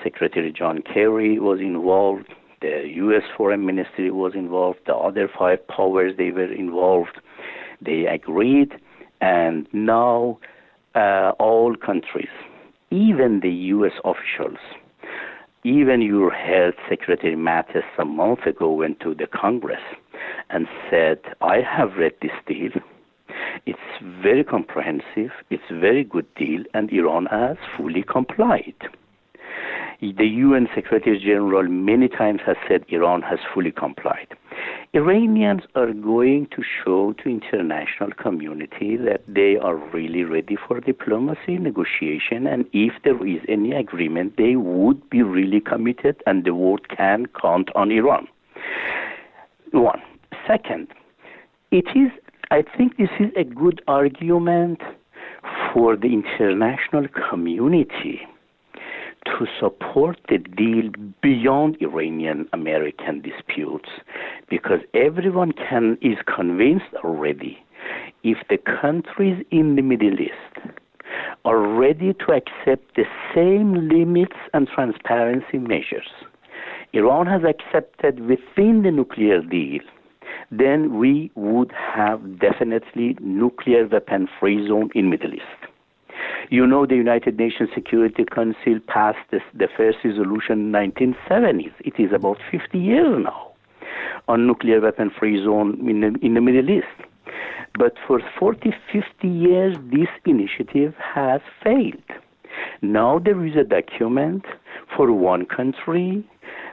Secretary 0.01 0.53
John 0.57 0.81
Kerry 0.81 1.37
was 1.37 1.59
involved. 1.59 2.27
The 2.61 2.83
U.S. 2.95 3.23
Foreign 3.35 3.65
Ministry 3.65 4.09
was 4.09 4.31
involved. 4.35 4.79
The 4.87 4.95
other 4.95 5.29
five 5.37 5.67
powers 5.67 6.13
they 6.17 6.31
were 6.31 6.49
involved. 6.49 7.19
They 7.81 8.05
agreed, 8.05 8.71
and 9.19 9.67
now 9.73 10.39
uh, 10.95 11.31
all 11.39 11.75
countries, 11.75 12.29
even 12.89 13.41
the 13.41 13.51
U.S. 13.75 13.93
officials, 14.05 14.59
even 15.63 16.01
your 16.01 16.31
health 16.31 16.75
secretary 16.89 17.35
Mattis 17.35 17.83
a 17.99 18.05
month 18.05 18.45
ago 18.45 18.71
went 18.71 18.99
to 19.01 19.13
the 19.13 19.27
Congress 19.27 19.81
and 20.49 20.67
said, 20.89 21.19
I 21.41 21.57
have 21.61 21.97
read 21.97 22.13
this 22.21 22.31
deal. 22.47 22.71
It's 23.65 23.79
very 24.01 24.43
comprehensive, 24.43 25.31
it's 25.49 25.63
a 25.69 25.79
very 25.79 26.03
good 26.03 26.25
deal, 26.35 26.63
and 26.73 26.91
Iran 26.91 27.27
has 27.27 27.57
fully 27.77 28.03
complied. 28.03 28.75
The 30.01 30.25
UN 30.25 30.67
Secretary 30.73 31.19
General 31.19 31.67
many 31.67 32.07
times 32.07 32.41
has 32.45 32.57
said 32.67 32.85
Iran 32.89 33.21
has 33.21 33.39
fully 33.53 33.71
complied. 33.71 34.27
Iranians 34.93 35.61
are 35.75 35.93
going 35.93 36.47
to 36.47 36.61
show 36.63 37.13
to 37.13 37.29
international 37.29 38.11
community 38.11 38.97
that 38.97 39.21
they 39.27 39.57
are 39.57 39.75
really 39.75 40.23
ready 40.23 40.57
for 40.67 40.79
diplomacy, 40.79 41.57
negotiation, 41.57 42.45
and 42.45 42.65
if 42.73 42.93
there 43.03 43.25
is 43.25 43.41
any 43.47 43.71
agreement, 43.71 44.35
they 44.37 44.55
would 44.55 45.09
be 45.09 45.21
really 45.23 45.61
committed, 45.61 46.21
and 46.25 46.43
the 46.43 46.53
world 46.53 46.87
can 46.89 47.27
count 47.41 47.69
on 47.75 47.91
Iran. 47.91 48.27
One. 49.71 50.01
Second, 50.47 50.87
it 51.71 51.85
is, 51.95 52.11
I 52.49 52.63
think 52.77 52.97
this 52.97 53.09
is 53.19 53.31
a 53.37 53.43
good 53.43 53.81
argument 53.87 54.81
for 55.73 55.95
the 55.95 56.07
international 56.07 57.07
community 57.29 58.21
to 59.25 59.45
support 59.59 60.19
the 60.29 60.37
deal 60.37 60.91
beyond 61.21 61.77
Iranian 61.81 62.47
American 62.53 63.21
disputes 63.21 63.89
because 64.49 64.79
everyone 64.93 65.51
can 65.51 65.97
is 66.01 66.17
convinced 66.33 66.93
already 67.03 67.63
if 68.23 68.37
the 68.49 68.57
countries 68.57 69.43
in 69.51 69.75
the 69.75 69.81
Middle 69.81 70.19
East 70.19 70.75
are 71.45 71.59
ready 71.59 72.13
to 72.13 72.31
accept 72.31 72.95
the 72.95 73.05
same 73.35 73.89
limits 73.89 74.35
and 74.53 74.67
transparency 74.67 75.57
measures 75.57 76.09
Iran 76.93 77.25
has 77.27 77.41
accepted 77.43 78.19
within 78.19 78.83
the 78.83 78.91
nuclear 78.91 79.41
deal 79.41 79.81
then 80.51 80.97
we 80.99 81.31
would 81.35 81.71
have 81.71 82.39
definitely 82.39 83.17
nuclear 83.21 83.87
weapon 83.87 84.27
free 84.39 84.67
zone 84.67 84.89
in 84.93 85.09
Middle 85.09 85.33
East. 85.33 85.60
You 86.49 86.67
know 86.67 86.85
the 86.85 86.95
United 86.95 87.37
Nations 87.37 87.69
Security 87.73 88.25
Council 88.25 88.79
passed 88.87 89.19
this, 89.31 89.41
the 89.53 89.67
first 89.75 89.99
resolution 90.03 90.73
in 90.75 90.91
1970s. 90.91 91.73
It 91.79 91.99
is 91.99 92.11
about 92.13 92.37
50 92.51 92.77
years 92.77 93.23
now 93.23 93.51
on 94.27 94.47
nuclear 94.47 94.79
weapon 94.79 95.11
free 95.17 95.43
zone 95.43 95.77
in 95.89 96.01
the, 96.01 96.25
in 96.25 96.33
the 96.33 96.41
Middle 96.41 96.69
East. 96.69 96.87
But 97.77 97.95
for 98.07 98.19
40, 98.39 98.73
50 98.91 99.27
years, 99.27 99.77
this 99.91 100.09
initiative 100.25 100.93
has 100.97 101.41
failed. 101.63 102.03
Now 102.81 103.19
there 103.19 103.45
is 103.45 103.55
a 103.55 103.63
document 103.63 104.45
for 104.95 105.11
one 105.11 105.45
country 105.45 106.27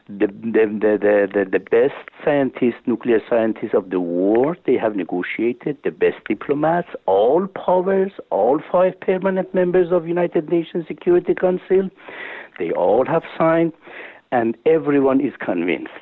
the, 0.09 0.27
the, 0.27 0.65
the, 0.81 1.29
the, 1.35 1.45
the 1.51 1.59
best 1.59 2.09
scientists, 2.25 2.81
nuclear 2.87 3.21
scientists 3.29 3.75
of 3.75 3.91
the 3.91 4.01
world, 4.01 4.57
they 4.67 4.77
have 4.77 4.97
negotiated, 4.97 5.77
the 5.85 5.91
best 5.91 6.17
diplomats, 6.27 6.89
all 7.07 7.47
powers, 7.49 8.13
all 8.31 8.61
five 8.73 8.99
permanent 9.01 9.55
members 9.55 9.93
of 9.93 10.09
United 10.09 10.49
Nations 10.49 10.87
Security 10.89 11.35
Council, 11.35 11.91
they 12.59 12.71
all 12.73 13.05
have 13.07 13.23
signed, 13.37 13.73
and 14.33 14.57
everyone 14.65 15.21
is 15.21 15.35
convinced 15.45 15.93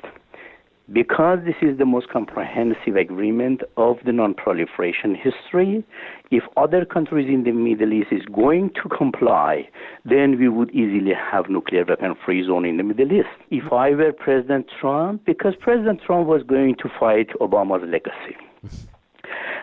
because 0.92 1.40
this 1.44 1.56
is 1.62 1.78
the 1.78 1.84
most 1.84 2.08
comprehensive 2.08 2.96
agreement 2.96 3.62
of 3.76 3.96
the 4.04 4.12
non-proliferation 4.12 5.14
history, 5.16 5.84
if 6.30 6.44
other 6.56 6.84
countries 6.84 7.28
in 7.28 7.44
the 7.44 7.52
Middle 7.52 7.92
East 7.92 8.08
is 8.12 8.24
going 8.26 8.70
to 8.82 8.88
comply, 8.88 9.68
then 10.04 10.38
we 10.38 10.48
would 10.48 10.70
easily 10.70 11.12
have 11.12 11.48
nuclear 11.48 11.84
weapon-free 11.84 12.46
zone 12.46 12.64
in 12.64 12.76
the 12.76 12.84
Middle 12.84 13.12
East. 13.12 13.28
If 13.50 13.72
I 13.72 13.90
were 13.90 14.12
President 14.12 14.66
Trump, 14.80 15.24
because 15.24 15.54
President 15.58 16.00
Trump 16.02 16.28
was 16.28 16.42
going 16.42 16.76
to 16.76 16.88
fight 17.00 17.30
Obama's 17.40 17.88
legacy. 17.88 18.36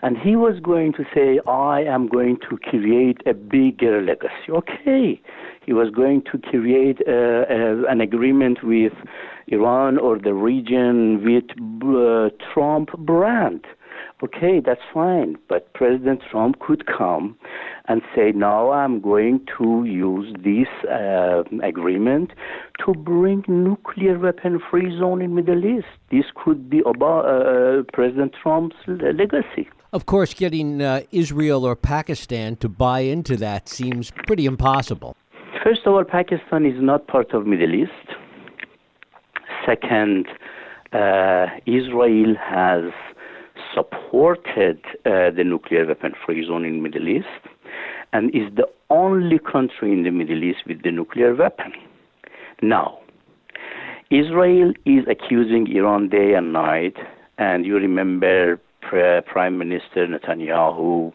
And 0.02 0.18
he 0.18 0.36
was 0.36 0.60
going 0.60 0.92
to 0.94 1.06
say, 1.16 1.40
I 1.48 1.84
am 1.84 2.10
going 2.10 2.38
to 2.50 2.58
create 2.58 3.20
a 3.26 3.34
bigger 3.34 4.02
legacy. 4.02 4.50
Okay. 4.50 5.22
He 5.66 5.72
was 5.72 5.90
going 5.92 6.24
to 6.30 6.38
create 6.38 7.00
uh, 7.08 7.12
uh, 7.12 7.90
an 7.90 8.02
agreement 8.02 8.64
with 8.64 8.92
Iran 9.54 9.98
or 9.98 10.14
the 10.28 10.36
region 10.52 11.24
with 11.28 11.48
uh, 11.84 12.30
Trump 12.54 12.88
brand. 13.00 13.62
Okay, 14.24 14.62
that's 14.68 14.86
fine. 14.94 15.38
But 15.50 15.74
President 15.74 16.22
Trump 16.32 16.60
could 16.66 16.84
come 16.86 17.36
and 17.90 18.02
say, 18.16 18.32
now 18.32 18.72
I'm 18.72 19.02
going 19.02 19.46
to 19.58 19.84
use 19.84 20.34
this 20.50 20.72
uh, 20.90 21.44
agreement 21.62 22.32
to 22.86 22.94
bring 22.94 23.44
nuclear 23.48 24.18
weapon-free 24.18 24.98
zone 24.98 25.22
in 25.22 25.36
Middle 25.36 25.66
East. 25.66 25.92
This 26.10 26.28
could 26.42 26.70
be 26.70 26.82
about 26.94 27.22
uh, 27.26 27.84
President 27.92 28.32
Trump's 28.42 28.78
legacy. 28.88 29.68
Of 29.92 30.06
course, 30.06 30.34
getting 30.34 30.82
uh, 30.82 31.02
Israel 31.12 31.66
or 31.66 31.76
Pakistan 31.76 32.56
to 32.58 32.70
buy 32.70 33.00
into 33.16 33.36
that 33.38 33.68
seems 33.68 34.12
pretty 34.26 34.46
impossible. 34.46 35.12
First 35.64 35.82
of 35.86 35.94
all, 35.94 36.04
Pakistan 36.04 36.66
is 36.66 36.82
not 36.82 37.08
part 37.08 37.34
of 37.34 37.46
Middle 37.46 37.76
East. 37.76 38.08
Second, 39.66 40.28
uh, 40.92 41.48
Israel 41.66 42.36
has 42.40 42.92
supported 43.74 44.80
uh, 45.06 45.32
the 45.32 45.44
nuclear 45.44 45.86
weapon-free 45.86 46.46
zone 46.48 46.66
in 46.66 46.84
Middle 46.84 47.08
East 47.08 47.28
and 48.12 48.30
is 48.36 48.54
the 48.56 48.68
only 48.90 49.40
country 49.40 49.92
in 49.92 50.04
the 50.04 50.12
Middle 50.12 50.44
East 50.44 50.60
with 50.68 50.84
the 50.84 50.92
nuclear 50.92 51.34
weapon. 51.34 51.74
Now, 52.62 53.00
Israel 54.12 54.74
is 54.86 55.06
accusing 55.10 55.68
Iran 55.76 56.10
day 56.10 56.36
and 56.36 56.54
night, 56.54 56.98
and 57.38 57.66
you 57.66 57.76
remember 57.76 58.60
Prime 58.82 59.58
Minister 59.58 60.06
Netanyahu 60.08 61.12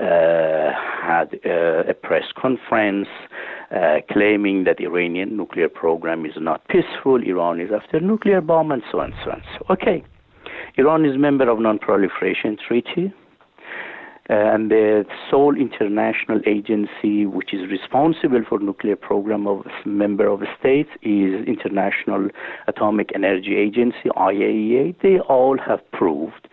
uh, 0.00 0.72
had 1.06 1.38
uh, 1.44 1.88
a 1.88 1.94
press 1.94 2.24
conference 2.36 3.08
uh, 3.74 3.98
claiming 4.10 4.64
that 4.64 4.80
Iranian 4.80 5.36
nuclear 5.36 5.68
program 5.68 6.26
is 6.26 6.34
not 6.38 6.66
peaceful, 6.68 7.22
Iran 7.22 7.60
is 7.60 7.70
after 7.72 8.00
nuclear 8.00 8.40
bomb, 8.40 8.72
and 8.72 8.82
so 8.90 9.00
on, 9.00 9.14
so 9.24 9.30
on. 9.30 9.42
So, 9.58 9.66
okay, 9.70 10.02
Iran 10.76 11.04
is 11.04 11.16
member 11.16 11.48
of 11.48 11.58
Non-Proliferation 11.60 12.56
Treaty, 12.66 13.12
uh, 14.30 14.54
and 14.54 14.70
the 14.70 15.04
sole 15.28 15.56
international 15.56 16.40
agency 16.46 17.26
which 17.26 17.52
is 17.52 17.68
responsible 17.68 18.42
for 18.48 18.60
nuclear 18.60 18.94
program 18.94 19.46
of 19.48 19.66
member 19.84 20.28
of 20.28 20.40
states 20.58 20.90
is 21.02 21.44
International 21.46 22.28
Atomic 22.68 23.10
Energy 23.14 23.56
Agency, 23.56 24.08
IAEA. 24.16 24.94
They 25.02 25.18
all 25.18 25.58
have 25.58 25.80
proved 25.90 26.46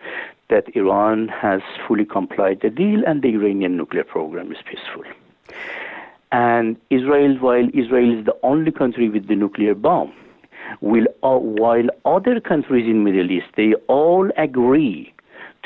that 0.50 0.64
Iran 0.74 1.28
has 1.28 1.60
fully 1.86 2.04
complied 2.04 2.60
the 2.62 2.70
deal 2.70 3.02
and 3.06 3.22
the 3.22 3.28
Iranian 3.28 3.76
nuclear 3.76 4.04
program 4.04 4.50
is 4.50 4.58
peaceful. 4.68 5.04
And 6.30 6.76
Israel, 6.90 7.36
while 7.40 7.68
Israel 7.72 8.18
is 8.18 8.24
the 8.26 8.36
only 8.42 8.70
country 8.70 9.08
with 9.08 9.28
the 9.28 9.34
nuclear 9.34 9.74
bomb, 9.74 10.12
will, 10.80 11.06
uh, 11.22 11.38
while 11.38 11.88
other 12.04 12.40
countries 12.40 12.86
in 12.86 13.04
Middle 13.04 13.30
East, 13.30 13.46
they 13.56 13.74
all 13.88 14.30
agree 14.36 15.14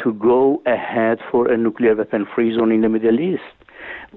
to 0.03 0.13
go 0.15 0.63
ahead 0.67 1.19
for 1.31 1.51
a 1.51 1.57
nuclear 1.57 1.95
weapon-free 1.95 2.57
zone 2.57 2.73
in 2.73 2.83
the 2.83 2.89
Middle 2.89 3.21
East. 3.21 3.43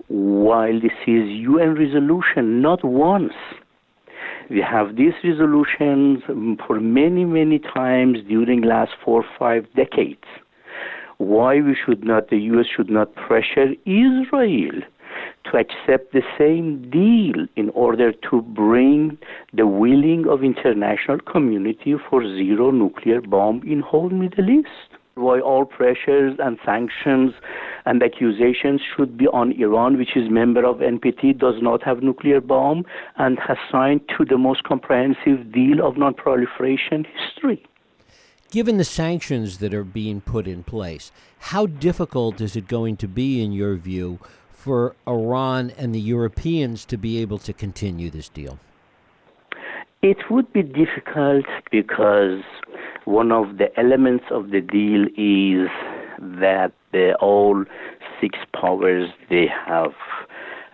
While 0.07 0.79
this 0.79 0.93
is 1.07 1.27
UN 1.29 1.75
resolution, 1.75 2.61
not 2.61 2.83
once. 2.83 3.33
We 4.49 4.61
have 4.61 4.95
these 4.95 5.13
resolutions 5.23 6.21
for 6.67 6.79
many, 6.79 7.25
many 7.25 7.57
times 7.57 8.19
during 8.27 8.61
last 8.61 8.91
four 9.03 9.23
or 9.23 9.29
five 9.39 9.65
decades. 9.75 10.23
Why 11.17 11.61
we 11.61 11.75
should 11.75 12.03
not, 12.03 12.29
the 12.29 12.37
U.S. 12.37 12.67
should 12.75 12.89
not 12.89 13.15
pressure 13.15 13.73
Israel 13.85 14.81
to 15.45 15.57
accept 15.57 16.13
the 16.13 16.23
same 16.37 16.89
deal 16.89 17.47
in 17.55 17.69
order 17.69 18.11
to 18.29 18.41
bring 18.41 19.17
the 19.53 19.67
willing 19.67 20.25
of 20.27 20.43
international 20.43 21.19
community 21.19 21.95
for 22.09 22.23
zero 22.23 22.71
nuclear 22.71 23.21
bomb 23.21 23.61
in 23.63 23.79
whole 23.79 24.09
Middle 24.09 24.49
East 24.49 24.95
why 25.15 25.39
all 25.39 25.65
pressures 25.65 26.37
and 26.39 26.59
sanctions 26.65 27.33
and 27.85 28.03
accusations 28.03 28.81
should 28.95 29.17
be 29.17 29.27
on 29.27 29.53
Iran, 29.53 29.97
which 29.97 30.15
is 30.15 30.29
member 30.29 30.65
of 30.65 30.77
NPT, 30.77 31.37
does 31.37 31.55
not 31.61 31.81
have 31.83 32.03
nuclear 32.03 32.41
bomb, 32.41 32.85
and 33.17 33.39
has 33.39 33.57
signed 33.71 34.01
to 34.17 34.25
the 34.25 34.37
most 34.37 34.63
comprehensive 34.63 35.51
deal 35.51 35.85
of 35.85 35.97
non-proliferation 35.97 37.05
history. 37.05 37.65
Given 38.51 38.77
the 38.77 38.83
sanctions 38.83 39.57
that 39.59 39.73
are 39.73 39.83
being 39.83 40.21
put 40.21 40.47
in 40.47 40.63
place, 40.63 41.11
how 41.39 41.65
difficult 41.65 42.41
is 42.41 42.55
it 42.55 42.67
going 42.67 42.97
to 42.97 43.07
be, 43.07 43.43
in 43.43 43.51
your 43.51 43.75
view, 43.75 44.19
for 44.65 44.95
Iran 45.07 45.71
and 45.77 45.93
the 45.93 45.99
Europeans 45.99 46.85
to 46.85 46.97
be 46.97 47.19
able 47.19 47.37
to 47.37 47.53
continue 47.53 48.09
this 48.09 48.29
deal? 48.29 48.57
It 50.01 50.17
would 50.31 50.51
be 50.53 50.63
difficult 50.63 51.45
because 51.71 52.41
one 53.05 53.31
of 53.31 53.57
the 53.59 53.67
elements 53.79 54.25
of 54.31 54.49
the 54.49 54.61
deal 54.61 55.03
is 55.15 55.69
that 56.41 56.71
the 56.91 57.13
all 57.21 57.63
six 58.19 58.39
powers 58.59 59.07
they 59.29 59.47
have 59.67 59.93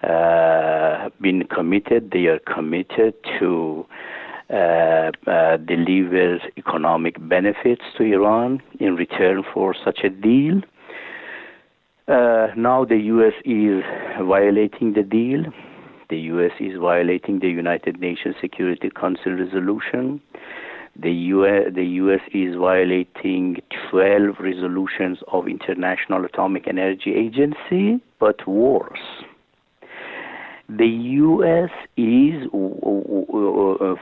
uh, 0.03 1.09
been 1.19 1.43
committed. 1.57 2.11
They 2.11 2.27
are 2.27 2.39
committed 2.39 3.13
to 3.39 3.85
uh, 4.49 5.11
uh, 5.27 5.57
deliver 5.57 6.39
economic 6.55 7.15
benefits 7.27 7.83
to 7.97 8.03
Iran 8.03 8.61
in 8.79 8.95
return 8.95 9.43
for 9.53 9.75
such 9.85 9.99
a 10.05 10.09
deal. 10.09 10.61
Uh, 12.11 12.47
now 12.57 12.83
the 12.83 12.97
U.S. 12.97 13.33
is 13.45 13.83
violating 14.27 14.93
the 14.93 15.03
deal. 15.03 15.45
The 16.09 16.19
U.S. 16.33 16.51
is 16.59 16.77
violating 16.77 17.39
the 17.39 17.47
United 17.47 18.01
Nations 18.01 18.35
Security 18.41 18.89
Council 18.89 19.31
resolution 19.31 20.21
the 20.99 21.11
US, 21.11 21.73
the 21.73 21.85
US 21.85 22.19
is 22.33 22.55
violating 22.55 23.57
12 23.89 24.35
resolutions 24.39 25.19
of 25.31 25.47
International 25.47 26.25
Atomic 26.25 26.67
Energy 26.67 27.13
Agency, 27.15 28.01
but 28.19 28.45
worse. 28.47 29.23
The 30.67 30.87
US 30.87 31.69
is 31.97 32.47
uh, 32.53 33.95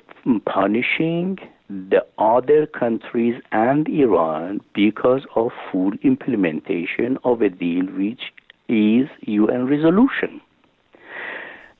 punishing 0.45 1.37
the 1.69 2.03
other 2.17 2.65
countries 2.65 3.35
and 3.51 3.87
Iran 3.87 4.59
because 4.73 5.21
of 5.35 5.51
full 5.71 5.91
implementation 6.03 7.17
of 7.23 7.41
a 7.41 7.49
deal 7.49 7.85
which 7.85 8.21
is 8.67 9.07
UN 9.21 9.67
resolution. 9.67 10.41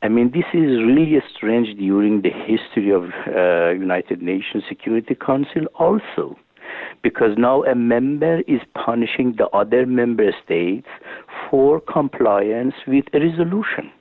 I 0.01 0.07
mean, 0.07 0.31
this 0.31 0.45
is 0.53 0.79
really 0.79 1.21
strange 1.35 1.77
during 1.77 2.21
the 2.21 2.29
history 2.29 2.91
of 2.91 3.09
uh, 3.35 3.71
United 3.71 4.21
Nations 4.21 4.63
Security 4.69 5.15
Council 5.15 5.65
also, 5.75 6.37
because 7.01 7.31
now 7.37 7.63
a 7.63 7.75
member 7.75 8.41
is 8.41 8.61
punishing 8.75 9.35
the 9.37 9.47
other 9.47 9.85
member 9.85 10.31
states 10.45 10.87
for 11.49 11.81
compliance 11.81 12.75
with 12.87 13.05
a 13.13 13.19
resolution 13.19 13.91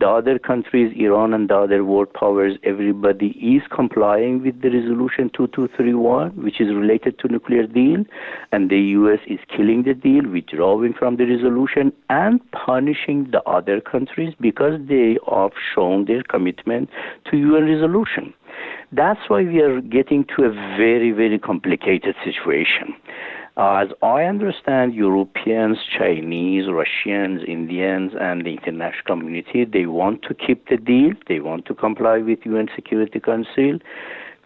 the 0.00 0.08
other 0.08 0.38
countries, 0.38 0.92
Iran 0.96 1.32
and 1.34 1.48
the 1.48 1.56
other 1.56 1.84
world 1.84 2.12
powers, 2.12 2.58
everybody 2.64 3.28
is 3.40 3.62
complying 3.70 4.42
with 4.42 4.60
the 4.60 4.70
resolution 4.70 5.30
2231, 5.34 6.30
which 6.42 6.60
is 6.60 6.74
related 6.74 7.18
to 7.20 7.28
nuclear 7.28 7.66
deal, 7.66 8.04
and 8.50 8.70
the 8.70 8.80
U.S. 8.98 9.20
is 9.26 9.38
killing 9.48 9.84
the 9.84 9.94
deal, 9.94 10.28
withdrawing 10.28 10.94
from 10.94 11.16
the 11.16 11.24
resolution, 11.24 11.92
and 12.10 12.40
punishing 12.52 13.30
the 13.30 13.42
other 13.44 13.80
countries 13.80 14.34
because 14.40 14.80
they 14.88 15.18
have 15.30 15.52
shown 15.74 16.06
their 16.06 16.22
commitment 16.22 16.90
to 17.30 17.36
UN 17.36 17.66
resolution. 17.66 18.34
That's 18.92 19.20
why 19.28 19.42
we 19.42 19.60
are 19.60 19.80
getting 19.80 20.24
to 20.36 20.44
a 20.44 20.50
very, 20.50 21.12
very 21.12 21.38
complicated 21.38 22.14
situation. 22.24 22.94
Uh, 23.54 23.84
as 23.84 23.88
I 24.02 24.22
understand, 24.24 24.94
Europeans, 24.94 25.76
Chinese, 25.98 26.64
Russians, 26.70 27.42
Indians, 27.46 28.12
and 28.18 28.46
the 28.46 28.54
international 28.54 29.02
community, 29.06 29.66
they 29.66 29.84
want 29.84 30.22
to 30.22 30.34
keep 30.34 30.68
the 30.68 30.78
deal. 30.78 31.12
They 31.28 31.40
want 31.40 31.66
to 31.66 31.74
comply 31.74 32.18
with 32.18 32.38
UN 32.46 32.68
Security 32.74 33.20
Council. 33.20 33.78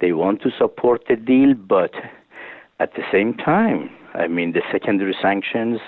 They 0.00 0.12
want 0.12 0.42
to 0.42 0.50
support 0.58 1.04
the 1.08 1.14
deal, 1.14 1.54
but 1.54 1.92
at 2.80 2.94
the 2.94 3.02
same 3.12 3.34
time, 3.34 3.90
I 4.14 4.26
mean, 4.26 4.52
the 4.52 4.62
secondary 4.72 5.16
sanctions, 5.22 5.78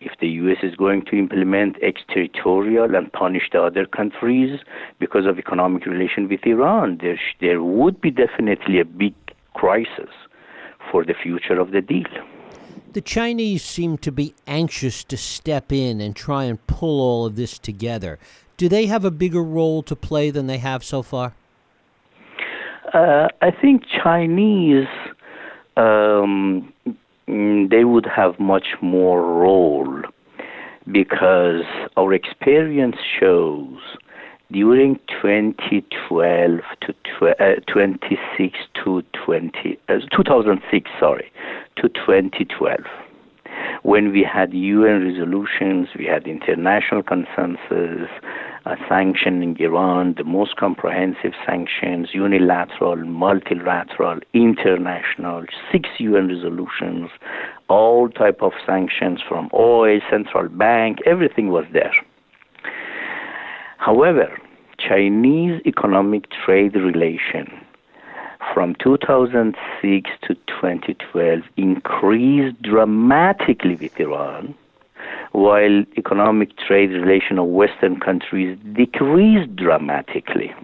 if 0.00 0.12
the 0.20 0.28
U.S. 0.28 0.58
is 0.62 0.76
going 0.76 1.04
to 1.06 1.18
implement 1.18 1.76
extraterritorial 1.82 2.94
and 2.94 3.12
punish 3.12 3.50
the 3.52 3.62
other 3.62 3.84
countries 3.84 4.60
because 5.00 5.26
of 5.26 5.40
economic 5.40 5.86
relation 5.86 6.28
with 6.28 6.46
Iran, 6.46 6.98
there, 7.02 7.18
there 7.40 7.64
would 7.64 8.00
be 8.00 8.12
definitely 8.12 8.78
a 8.78 8.84
big 8.84 9.14
crisis 9.54 10.10
for 10.90 11.04
the 11.04 11.14
future 11.20 11.58
of 11.58 11.72
the 11.72 11.80
deal. 11.80 12.06
The 12.92 13.00
Chinese 13.00 13.62
seem 13.62 13.98
to 13.98 14.10
be 14.10 14.34
anxious 14.48 15.04
to 15.04 15.16
step 15.16 15.70
in 15.70 16.00
and 16.00 16.16
try 16.16 16.44
and 16.44 16.64
pull 16.66 17.00
all 17.00 17.24
of 17.24 17.36
this 17.36 17.56
together. 17.56 18.18
Do 18.56 18.68
they 18.68 18.86
have 18.86 19.04
a 19.04 19.12
bigger 19.12 19.44
role 19.44 19.84
to 19.84 19.94
play 19.94 20.30
than 20.30 20.48
they 20.48 20.58
have 20.58 20.82
so 20.82 21.02
far? 21.02 21.34
Uh, 22.92 23.28
I 23.40 23.52
think 23.52 23.84
Chinese 24.02 24.88
um, 25.76 26.72
they 27.26 27.84
would 27.84 28.06
have 28.06 28.40
much 28.40 28.66
more 28.82 29.22
role 29.22 30.02
because 30.90 31.64
our 31.96 32.12
experience 32.12 32.96
shows 33.20 33.78
during 34.50 34.96
2012 35.22 36.60
to 36.80 36.92
tw- 36.92 37.40
uh, 37.40 37.54
26 37.72 38.58
to 38.82 39.02
20 39.24 39.78
uh, 39.88 39.94
2006 40.10 40.90
sorry 40.98 41.30
to 41.80 41.88
2012 41.88 42.80
when 43.82 44.12
we 44.12 44.22
had 44.22 44.52
UN 44.52 45.04
resolutions, 45.04 45.88
we 45.98 46.04
had 46.04 46.26
international 46.26 47.02
consensus, 47.02 48.08
sanctioning 48.88 49.56
Iran, 49.58 50.14
the 50.16 50.24
most 50.24 50.56
comprehensive 50.56 51.32
sanctions, 51.46 52.08
unilateral, 52.12 52.96
multilateral, 52.96 54.20
international, 54.34 55.44
six 55.72 55.88
UN 55.98 56.28
resolutions, 56.28 57.10
all 57.68 58.08
type 58.10 58.42
of 58.42 58.52
sanctions 58.66 59.20
from 59.26 59.48
oil, 59.54 60.00
central 60.10 60.48
bank, 60.48 60.98
everything 61.06 61.48
was 61.48 61.64
there. 61.72 61.94
However, 63.78 64.38
Chinese 64.78 65.60
economic 65.66 66.24
trade 66.44 66.74
relation 66.74 67.50
from 68.54 68.74
2006 68.76 70.10
to 70.22 70.34
2012 70.34 71.42
increased 71.56 72.60
dramatically 72.62 73.76
with 73.76 73.98
Iran, 74.00 74.54
while 75.32 75.84
economic 75.96 76.56
trade 76.56 76.90
relation 76.90 77.38
of 77.38 77.46
Western 77.46 78.00
countries 78.00 78.58
decreased 78.72 79.54
dramatically. 79.56 80.54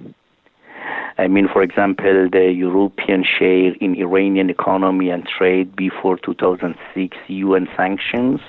I 1.19 1.29
mean, 1.29 1.49
for 1.49 1.63
example, 1.63 2.29
the 2.31 2.53
European 2.53 3.25
share 3.25 3.73
in 3.81 3.95
Iranian 3.97 4.51
economy 4.51 5.09
and 5.09 5.27
trade 5.27 5.75
before 5.75 6.19
2006 6.19 7.17
UN 7.29 7.69
sanctions 7.77 8.41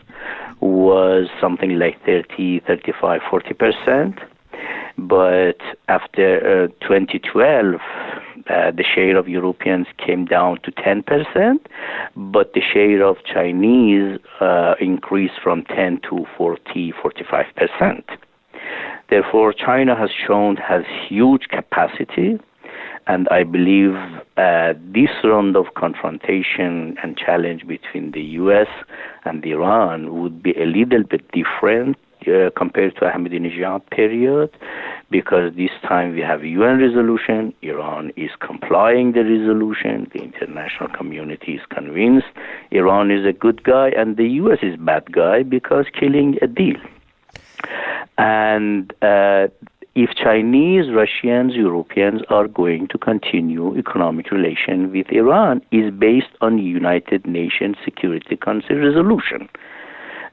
was 0.60 1.28
something 1.40 1.80
like 1.80 2.04
30, 2.06 2.60
35, 2.62 3.22
40 3.30 3.54
percent. 3.54 4.20
But 4.97 5.60
after 5.88 6.65
uh, 6.65 6.88
2012, 6.88 7.75
uh, 8.49 8.71
the 8.71 8.84
share 8.84 9.17
of 9.17 9.27
Europeans 9.27 9.88
came 9.97 10.25
down 10.25 10.60
to 10.63 10.71
10%, 10.71 11.60
but 12.15 12.53
the 12.53 12.62
share 12.62 13.03
of 13.03 13.17
Chinese 13.25 14.19
uh, 14.39 14.75
increased 14.80 15.39
from 15.43 15.63
10 15.65 16.01
to 16.10 16.25
40, 16.38 16.93
45%. 16.93 18.03
Therefore, 19.10 19.53
China 19.53 19.95
has 19.95 20.10
shown 20.12 20.58
has 20.58 20.84
huge 21.08 21.47
capacity, 21.49 22.39
and 23.08 23.27
I 23.30 23.43
believe 23.43 23.95
uh, 24.36 24.73
this 24.93 25.10
round 25.23 25.56
of 25.56 25.73
confrontation 25.75 26.97
and 27.01 27.17
challenge 27.17 27.65
between 27.65 28.12
the 28.12 28.21
U.S. 28.41 28.67
and 29.23 29.45
Iran 29.45 30.21
would 30.21 30.43
be 30.43 30.51
a 30.53 30.65
little 30.65 31.03
bit 31.03 31.23
different 31.32 31.97
uh, 32.28 32.50
compared 32.56 32.96
to 32.96 33.02
Ahmadinejad 33.02 33.90
period 33.90 34.50
because 35.10 35.54
this 35.56 35.72
time 35.84 36.13
we 36.13 36.22
have 36.22 36.44
UN 36.44 36.80
resolution, 36.80 37.54
Iran 37.62 38.12
is 38.16 38.32
complying 38.40 39.13
the 39.13 39.24
resolution, 39.24 40.10
the 40.13 40.22
international 40.22 40.90
community 40.90 41.54
is 41.54 41.62
convinced 41.70 42.28
Iran 42.72 43.12
is 43.12 43.26
a 43.26 43.34
good 43.34 43.63
guy 43.63 43.90
and 43.90 44.18
the 44.18 44.28
US 44.42 44.60
is 44.62 44.76
bad 44.78 45.12
guy 45.12 45.44
because 45.44 45.86
killing 45.98 46.38
a 46.42 46.48
deal. 46.48 46.78
And 48.18 48.94
uh, 49.02 49.48
if 49.96 50.12
Chinese, 50.16 50.92
Russians, 50.94 51.56
Europeans 51.56 52.22
are 52.30 52.48
going 52.48 52.88
to 52.90 52.98
continue 53.00 53.76
economic 53.78 54.30
relation 54.30 54.92
with 54.92 55.08
Iran 55.12 55.62
is 55.72 55.92
based 55.92 56.34
on 56.42 56.60
United 56.60 57.26
Nations 57.26 57.78
Security 57.84 58.36
Council 58.36 58.76
resolution. 58.76 59.50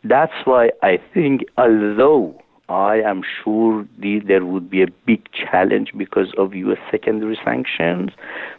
That's 0.05 0.35
why 0.45 0.71
I 0.83 0.99
think, 1.13 1.45
although 1.57 2.41
I 2.69 2.97
am 3.01 3.23
sure 3.43 3.87
the, 3.99 4.21
there 4.21 4.45
would 4.45 4.71
be 4.71 4.83
a 4.83 4.89
big 5.07 5.27
challenge 5.33 5.93
because 5.97 6.33
of 6.37 6.55
U.S. 6.55 6.79
secondary 6.91 7.39
sanctions, 7.45 8.11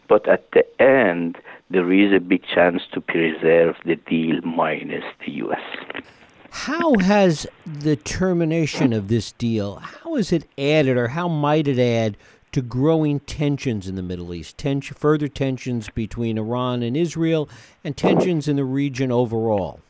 but 0.07 0.27
at 0.27 0.51
the 0.51 0.65
end, 0.81 1.37
there 1.69 1.91
is 1.91 2.13
a 2.13 2.19
big 2.19 2.43
chance 2.53 2.83
to 2.93 3.01
preserve 3.01 3.75
the 3.85 3.95
deal 3.95 4.41
minus 4.41 5.03
the 5.25 5.31
U.S. 5.33 6.03
How 6.51 6.97
has 6.99 7.45
the 7.65 7.95
termination 7.95 8.93
of 8.93 9.07
this 9.07 9.31
deal, 9.33 9.75
how 9.77 10.15
has 10.15 10.31
it 10.31 10.47
added 10.57 10.97
or 10.97 11.09
how 11.09 11.27
might 11.27 11.67
it 11.67 11.79
add 11.79 12.17
to 12.53 12.61
growing 12.61 13.19
tensions 13.19 13.87
in 13.87 13.95
the 13.95 14.01
Middle 14.01 14.33
East, 14.33 14.63
further 14.95 15.27
tensions 15.27 15.89
between 15.89 16.37
Iran 16.37 16.81
and 16.81 16.95
Israel, 16.95 17.49
and 17.83 17.97
tensions 17.97 18.47
in 18.47 18.55
the 18.55 18.63
region 18.63 19.11
overall? 19.11 19.81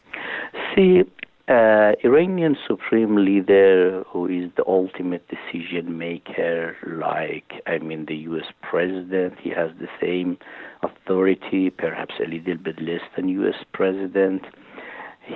See, 0.76 1.04
uh, 1.48 1.92
Iranian 2.04 2.58
supreme 2.68 3.24
leader, 3.24 4.04
who 4.08 4.26
is 4.26 4.50
the 4.58 4.66
ultimate 4.66 5.28
decision 5.28 5.98
maker, 5.98 6.76
like 6.88 7.62
I 7.68 7.78
mean 7.78 8.06
the 8.08 8.16
U.S. 8.30 8.48
president, 8.64 9.36
he 9.40 9.52
has 9.52 9.70
the 9.80 9.88
same 10.02 10.38
authority, 10.82 11.70
perhaps 11.70 12.16
a 12.20 12.28
little 12.28 12.58
bit 12.58 12.82
less 12.82 13.02
than 13.16 13.30
U.S. 13.30 13.64
president. 13.74 14.42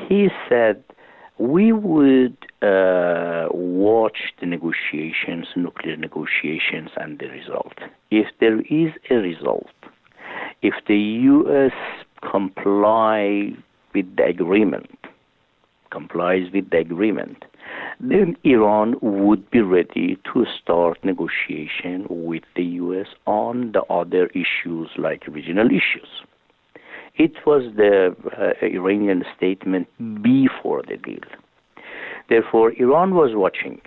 He 0.08 0.30
said 0.48 0.84
we 1.38 1.72
would 1.72 2.38
uh, 2.64 3.48
watch 3.52 4.34
the 4.40 4.48
negotiations, 4.48 5.48
nuclear 5.56 5.96
negotiations, 5.96 6.90
and 6.98 7.20
the 7.20 7.28
result. 7.28 7.74
If 8.10 8.28
there 8.40 8.62
is 8.62 8.94
a 9.12 9.16
result, 9.16 9.68
if 10.64 10.74
the 10.88 10.98
U.S. 10.98 11.72
comply 12.30 13.52
with 13.94 14.16
the 14.16 14.26
agreement 14.26 14.99
complies 15.92 16.52
with 16.54 16.70
the 16.70 16.78
agreement, 16.78 17.46
then 18.00 18.36
Iran 18.44 18.96
would 19.02 19.50
be 19.52 19.62
ready 19.62 20.18
to 20.34 20.46
start 20.62 21.04
negotiation 21.04 22.06
with 22.10 22.44
the 22.56 22.64
U.S. 22.64 23.08
on 23.26 23.72
the 23.74 23.82
other 23.84 24.28
issues 24.28 24.90
like 24.98 25.28
regional 25.28 25.68
issues. 25.68 26.10
It 27.16 27.34
was 27.46 27.64
the 27.76 28.16
uh, 28.38 28.66
Iranian 28.66 29.24
statement 29.36 29.88
before 30.22 30.84
the 30.88 30.98
deal. 30.98 31.28
Therefore, 32.30 32.72
Iran 32.78 33.16
was 33.16 33.32
watching 33.34 33.82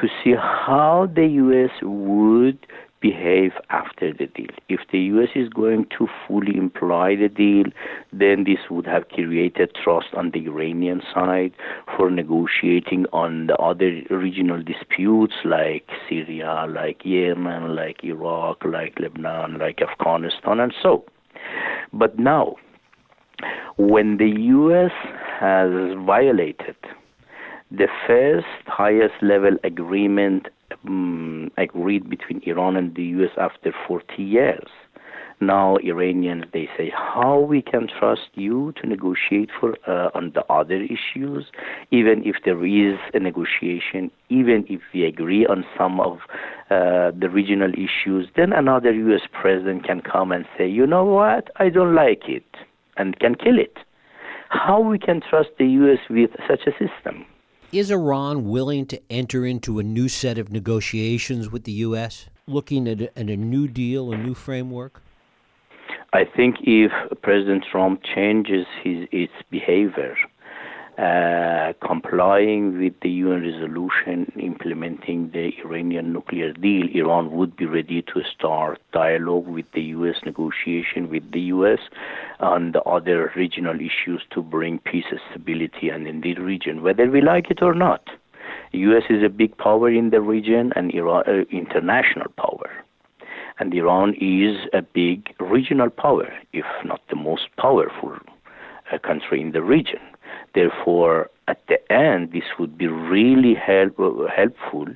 to 0.00 0.08
see 0.22 0.34
how 0.34 1.08
the 1.12 1.26
U.S. 1.26 1.70
would 1.82 2.58
behave 3.00 3.52
after 3.70 4.12
the 4.12 4.26
deal. 4.26 4.50
If 4.68 4.80
the 4.90 4.98
U.S. 5.14 5.28
is 5.34 5.48
going 5.48 5.86
to 5.98 6.08
fully 6.26 6.56
imply 6.56 7.16
the 7.16 7.28
deal, 7.28 7.66
then 8.12 8.44
this 8.44 8.70
would 8.70 8.86
have 8.86 9.08
created 9.08 9.74
trust 9.82 10.08
on 10.14 10.30
the 10.30 10.46
Iranian 10.46 11.02
side 11.12 11.52
for 11.96 12.10
negotiating 12.10 13.06
on 13.12 13.46
the 13.48 13.56
other 13.56 14.02
regional 14.10 14.62
disputes 14.62 15.34
like 15.44 15.88
Syria, 16.08 16.66
like 16.68 17.04
Yemen, 17.04 17.74
like 17.74 18.02
Iraq, 18.02 18.64
like 18.64 18.98
Lebanon, 18.98 19.58
like 19.58 19.80
Afghanistan, 19.82 20.60
and 20.60 20.74
so. 20.82 21.04
But 21.92 22.18
now, 22.18 22.56
when 23.76 24.16
the 24.16 24.28
U.S. 24.28 24.92
has 25.38 25.70
violated 26.06 26.76
the 27.70 27.88
first 28.06 28.46
highest 28.66 29.14
level 29.22 29.56
agreement 29.64 30.48
um, 30.86 31.50
agreed 31.56 32.08
between 32.08 32.42
Iran 32.44 32.76
and 32.76 32.94
the 32.94 33.04
US 33.04 33.30
after 33.36 33.72
40 33.86 34.22
years. 34.22 34.68
Now 35.38 35.76
Iranians 35.84 36.44
they 36.54 36.66
say 36.78 36.90
how 36.90 37.40
we 37.40 37.60
can 37.60 37.88
trust 37.88 38.30
you 38.34 38.72
to 38.80 38.86
negotiate 38.86 39.50
for 39.60 39.76
uh, 39.86 40.08
on 40.14 40.32
the 40.34 40.42
other 40.50 40.82
issues, 40.82 41.44
even 41.90 42.22
if 42.24 42.36
there 42.46 42.64
is 42.64 42.98
a 43.12 43.20
negotiation, 43.20 44.10
even 44.30 44.64
if 44.68 44.80
we 44.94 45.04
agree 45.04 45.44
on 45.44 45.64
some 45.76 46.00
of 46.00 46.20
uh, 46.70 47.10
the 47.20 47.28
regional 47.30 47.70
issues, 47.74 48.28
then 48.34 48.54
another 48.54 48.92
U.S. 48.92 49.28
president 49.30 49.84
can 49.84 50.00
come 50.00 50.32
and 50.32 50.46
say, 50.56 50.66
you 50.66 50.86
know 50.86 51.04
what, 51.04 51.50
I 51.56 51.68
don't 51.68 51.94
like 51.94 52.22
it, 52.28 52.46
and 52.96 53.18
can 53.20 53.34
kill 53.34 53.58
it. 53.58 53.76
How 54.48 54.80
we 54.80 54.98
can 54.98 55.20
trust 55.20 55.50
the 55.58 55.66
U.S. 55.66 55.98
with 56.08 56.30
such 56.48 56.66
a 56.66 56.72
system? 56.72 57.26
Is 57.72 57.90
Iran 57.90 58.48
willing 58.48 58.86
to 58.86 59.00
enter 59.10 59.44
into 59.44 59.80
a 59.80 59.82
new 59.82 60.08
set 60.08 60.38
of 60.38 60.52
negotiations 60.52 61.50
with 61.50 61.64
the 61.64 61.72
U.S., 61.72 62.26
looking 62.46 62.86
at 62.86 63.00
a, 63.00 63.18
at 63.18 63.28
a 63.28 63.36
new 63.36 63.66
deal, 63.66 64.12
a 64.12 64.16
new 64.16 64.34
framework? 64.34 65.02
I 66.12 66.24
think 66.24 66.56
if 66.62 66.92
President 67.22 67.64
Trump 67.70 68.02
changes 68.14 68.66
his 68.84 69.28
behavior 69.50 70.16
uh, 70.98 71.74
complying 71.86 72.78
with 72.78 72.98
the 73.00 73.10
UN 73.10 73.42
resolution 73.42 74.32
implementing 74.40 75.30
the 75.30 75.52
Iranian 75.62 76.12
nuclear 76.12 76.52
deal, 76.54 76.88
Iran 76.94 77.32
would 77.32 77.54
be 77.54 77.66
ready 77.66 78.00
to 78.00 78.22
start 78.24 78.80
dialogue 78.92 79.46
with 79.46 79.70
the 79.72 79.82
U.S., 79.82 80.16
negotiation 80.24 81.10
with 81.10 81.30
the 81.32 81.40
U.S. 81.56 81.80
on 82.40 82.72
the 82.72 82.82
other 82.84 83.30
regional 83.36 83.76
issues 83.76 84.22
to 84.30 84.42
bring 84.42 84.78
peace, 84.78 85.04
and 85.10 85.20
stability, 85.30 85.90
and 85.90 86.06
in 86.06 86.22
the 86.22 86.34
region, 86.36 86.82
whether 86.82 87.10
we 87.10 87.20
like 87.20 87.50
it 87.50 87.60
or 87.60 87.74
not. 87.74 88.08
The 88.72 88.78
U.S. 88.78 89.04
is 89.10 89.22
a 89.22 89.28
big 89.28 89.56
power 89.58 89.90
in 89.90 90.10
the 90.10 90.22
region 90.22 90.72
and 90.76 90.94
Iran, 90.94 91.24
uh, 91.26 91.44
international 91.50 92.30
power. 92.38 92.70
And 93.58 93.74
Iran 93.74 94.14
is 94.20 94.56
a 94.72 94.80
big 94.80 95.34
regional 95.40 95.90
power, 95.90 96.32
if 96.54 96.64
not 96.84 97.02
the 97.10 97.16
most 97.16 97.48
powerful 97.58 98.16
uh, 98.92 98.98
country 98.98 99.42
in 99.42 99.52
the 99.52 99.62
region. 99.62 100.00
Therefore, 100.54 101.30
at 101.48 101.60
the 101.68 101.80
end, 101.92 102.32
this 102.32 102.44
would 102.58 102.76
be 102.76 102.86
really 102.86 103.54
help, 103.54 103.96
helpful, 104.34 104.86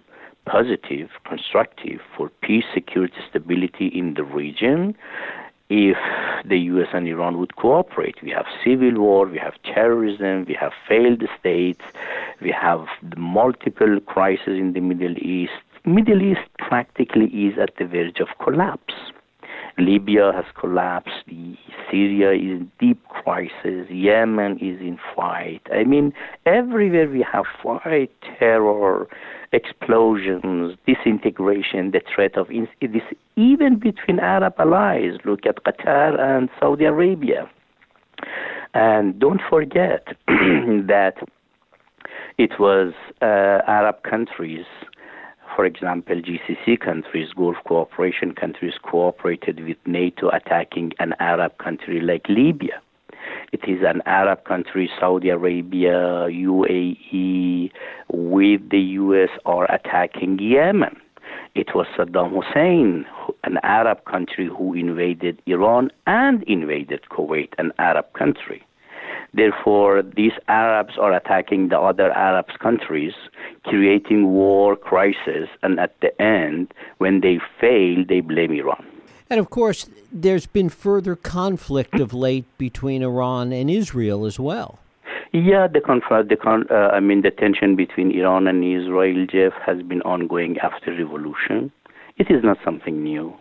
positive, 0.47 1.11
constructive 1.27 2.01
for 2.17 2.31
peace, 2.43 2.65
security, 2.75 3.17
stability 3.29 3.87
in 3.87 4.15
the 4.15 4.25
region 4.25 4.97
if 5.71 5.97
the 6.45 6.59
US 6.59 6.89
and 6.93 7.07
Iran 7.07 7.39
would 7.39 7.55
cooperate. 7.55 8.17
We 8.23 8.31
have 8.31 8.47
civil 8.65 9.01
war, 9.01 9.27
we 9.27 9.39
have 9.39 9.55
terrorism, 9.63 10.45
we 10.47 10.55
have 10.55 10.73
failed 10.89 11.23
states, 11.39 11.83
we 12.43 12.51
have 12.51 12.87
multiple 13.17 14.01
crises 14.01 14.59
in 14.59 14.73
the 14.73 14.81
Middle 14.81 15.17
East. 15.19 15.53
Middle 15.85 16.23
East 16.23 16.41
practically 16.59 17.27
is 17.27 17.57
at 17.59 17.77
the 17.79 17.87
verge 17.87 18.19
of 18.19 18.29
collapse. 18.43 18.95
Libya 19.79 20.33
has 20.35 20.45
collapsed. 20.59 21.25
Syria 21.91 22.33
is 22.33 22.61
in 22.61 22.73
deep 22.79 23.07
crisis. 23.09 23.87
Yemen 23.91 24.53
is 24.59 24.81
in 24.81 24.99
fight. 25.15 25.63
I 25.73 25.85
mean, 25.85 26.13
everywhere 26.47 27.09
we 27.09 27.25
have 27.33 27.45
fight, 27.63 28.11
terror, 28.39 29.09
explosions, 29.53 30.77
disintegration, 30.87 31.91
the 31.91 32.01
threat 32.15 32.37
of 32.37 32.49
this, 32.49 33.03
even 33.37 33.79
between 33.79 34.19
Arab 34.21 34.55
allies. 34.59 35.15
Look 35.25 35.47
at 35.47 35.65
Qatar 35.65 36.19
and 36.19 36.49
Saudi 36.59 36.85
Arabia. 36.85 37.51
And 38.75 39.19
don't 39.19 39.41
forget 39.49 40.07
that 40.27 41.15
it 42.39 42.53
was 42.59 42.93
uh, 43.21 43.63
Arab 43.67 44.03
countries 44.03 44.67
for 45.55 45.65
example, 45.65 46.17
GCC 46.17 46.81
countries, 46.81 47.33
Gulf 47.37 47.57
cooperation 47.67 48.35
countries, 48.35 48.75
cooperated 48.83 49.65
with 49.67 49.77
NATO 49.87 50.29
attacking 50.31 50.93
an 50.99 51.15
Arab 51.19 51.59
country 51.59 52.01
like 52.01 52.29
Libya. 52.29 52.81
It 53.53 53.61
is 53.69 53.81
an 53.85 54.03
Arab 54.07 54.45
country, 54.45 54.91
Saudi 54.99 55.29
Arabia, 55.29 56.29
UAE, 56.31 57.71
with 58.09 58.69
the 58.71 58.81
US 58.81 59.31
are 59.45 59.71
attacking 59.73 60.39
Yemen. 60.39 60.97
It 61.55 61.75
was 61.75 61.87
Saddam 61.97 62.31
Hussein, 62.31 63.07
an 63.45 63.59
Arab 63.63 64.05
country, 64.05 64.49
who 64.49 64.75
invaded 64.75 65.43
Iran 65.47 65.91
and 66.07 66.43
invaded 66.45 67.03
Kuwait, 67.11 67.53
an 67.59 67.73
Arab 67.79 68.13
country. 68.13 68.65
Therefore, 69.33 70.03
these 70.03 70.33
Arabs 70.49 70.99
are 70.99 71.13
attacking 71.13 71.69
the 71.69 71.79
other 71.79 72.11
Arab 72.13 72.47
countries, 72.61 73.15
creating 73.65 74.33
war, 74.33 74.77
crisis, 74.77 75.49
and 75.63 75.79
at 75.79 75.95
the 76.01 76.21
end, 76.21 76.75
when 76.99 77.21
they 77.21 77.39
fail, 77.61 78.05
they 78.09 78.21
blame 78.21 78.53
Iran. 78.53 78.85
And 79.29 79.39
of 79.39 79.51
course, 79.51 79.89
there's 80.13 80.47
been 80.47 80.69
further 80.69 81.15
conflict 81.15 81.95
of 82.01 82.13
late 82.13 82.47
between 82.59 83.03
Iran 83.03 83.53
and 83.53 83.71
Israel 83.71 84.27
as 84.27 84.41
well. 84.41 84.81
Yeah, 85.33 85.69
the 85.69 85.81
conflict, 85.81 86.29
the 86.29 86.37
con- 86.37 86.67
uh, 86.69 86.91
I 86.93 86.99
mean, 86.99 87.23
the 87.23 87.31
tension 87.31 87.77
between 87.77 88.11
Iran 88.11 88.49
and 88.49 88.65
Israel, 88.65 89.27
Jeff, 89.31 89.53
has 89.65 89.81
been 89.83 90.03
ongoing 90.03 90.59
after 90.59 90.91
revolution. 90.91 91.71
It 92.17 92.29
is 92.31 92.43
not 92.43 92.59
something 92.65 93.05
new. 93.05 93.33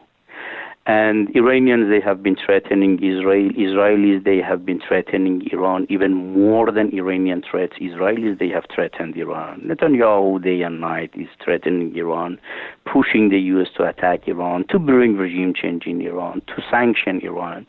And 0.90 1.30
Iranians, 1.36 1.88
they 1.92 2.02
have 2.02 2.24
been 2.24 2.36
threatening 2.36 2.96
Israel. 2.96 3.52
Israelis, 3.52 4.24
they 4.24 4.38
have 4.38 4.66
been 4.66 4.80
threatening 4.80 5.48
Iran 5.52 5.86
even 5.88 6.34
more 6.34 6.72
than 6.72 6.90
Iranian 6.92 7.44
threats. 7.44 7.74
Israelis, 7.80 8.40
they 8.40 8.50
have 8.50 8.64
threatened 8.74 9.16
Iran. 9.16 9.62
Netanyahu, 9.68 10.44
day 10.44 10.64
and 10.64 10.82
night, 10.82 11.12
is 11.14 11.28
threatening 11.46 11.96
Iran, 11.96 12.40
pushing 12.92 13.30
the 13.30 13.38
U.S. 13.54 13.68
to 13.78 13.84
attack 13.88 14.28
Iran, 14.28 14.66
to 14.70 14.80
bring 14.80 15.16
regime 15.16 15.54
change 15.54 15.86
in 15.86 16.02
Iran, 16.02 16.42
to 16.48 16.56
sanction 16.72 17.20
Iran. 17.22 17.68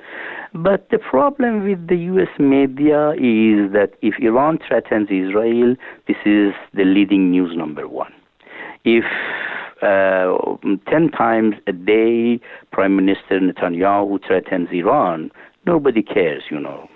But 0.55 0.89
the 0.89 0.97
problem 0.99 1.63
with 1.63 1.89
the 1.89 1.99
U.S. 2.13 2.33
media 2.39 3.11
is 3.11 3.71
that 3.77 3.91
if 4.01 4.15
Iran 4.19 4.61
threatens 4.67 5.09
Israel, 5.11 5.77
this 6.09 6.17
is 6.25 6.55
the 6.73 6.85
leading 6.85 7.31
news 7.31 7.55
number 7.55 7.87
one. 7.87 8.15
If 8.85 9.05
uh, 9.83 10.37
10 10.91 11.11
times 11.11 11.55
a 11.67 11.73
day, 11.73 12.41
Prime 12.71 12.97
Minister 12.97 13.41
Netanyahu 13.41 14.19
threatens 14.27 14.69
Iran. 14.73 15.31
Nobody 15.67 16.03
cares, 16.03 16.43
you 16.51 16.61
know. 16.61 16.89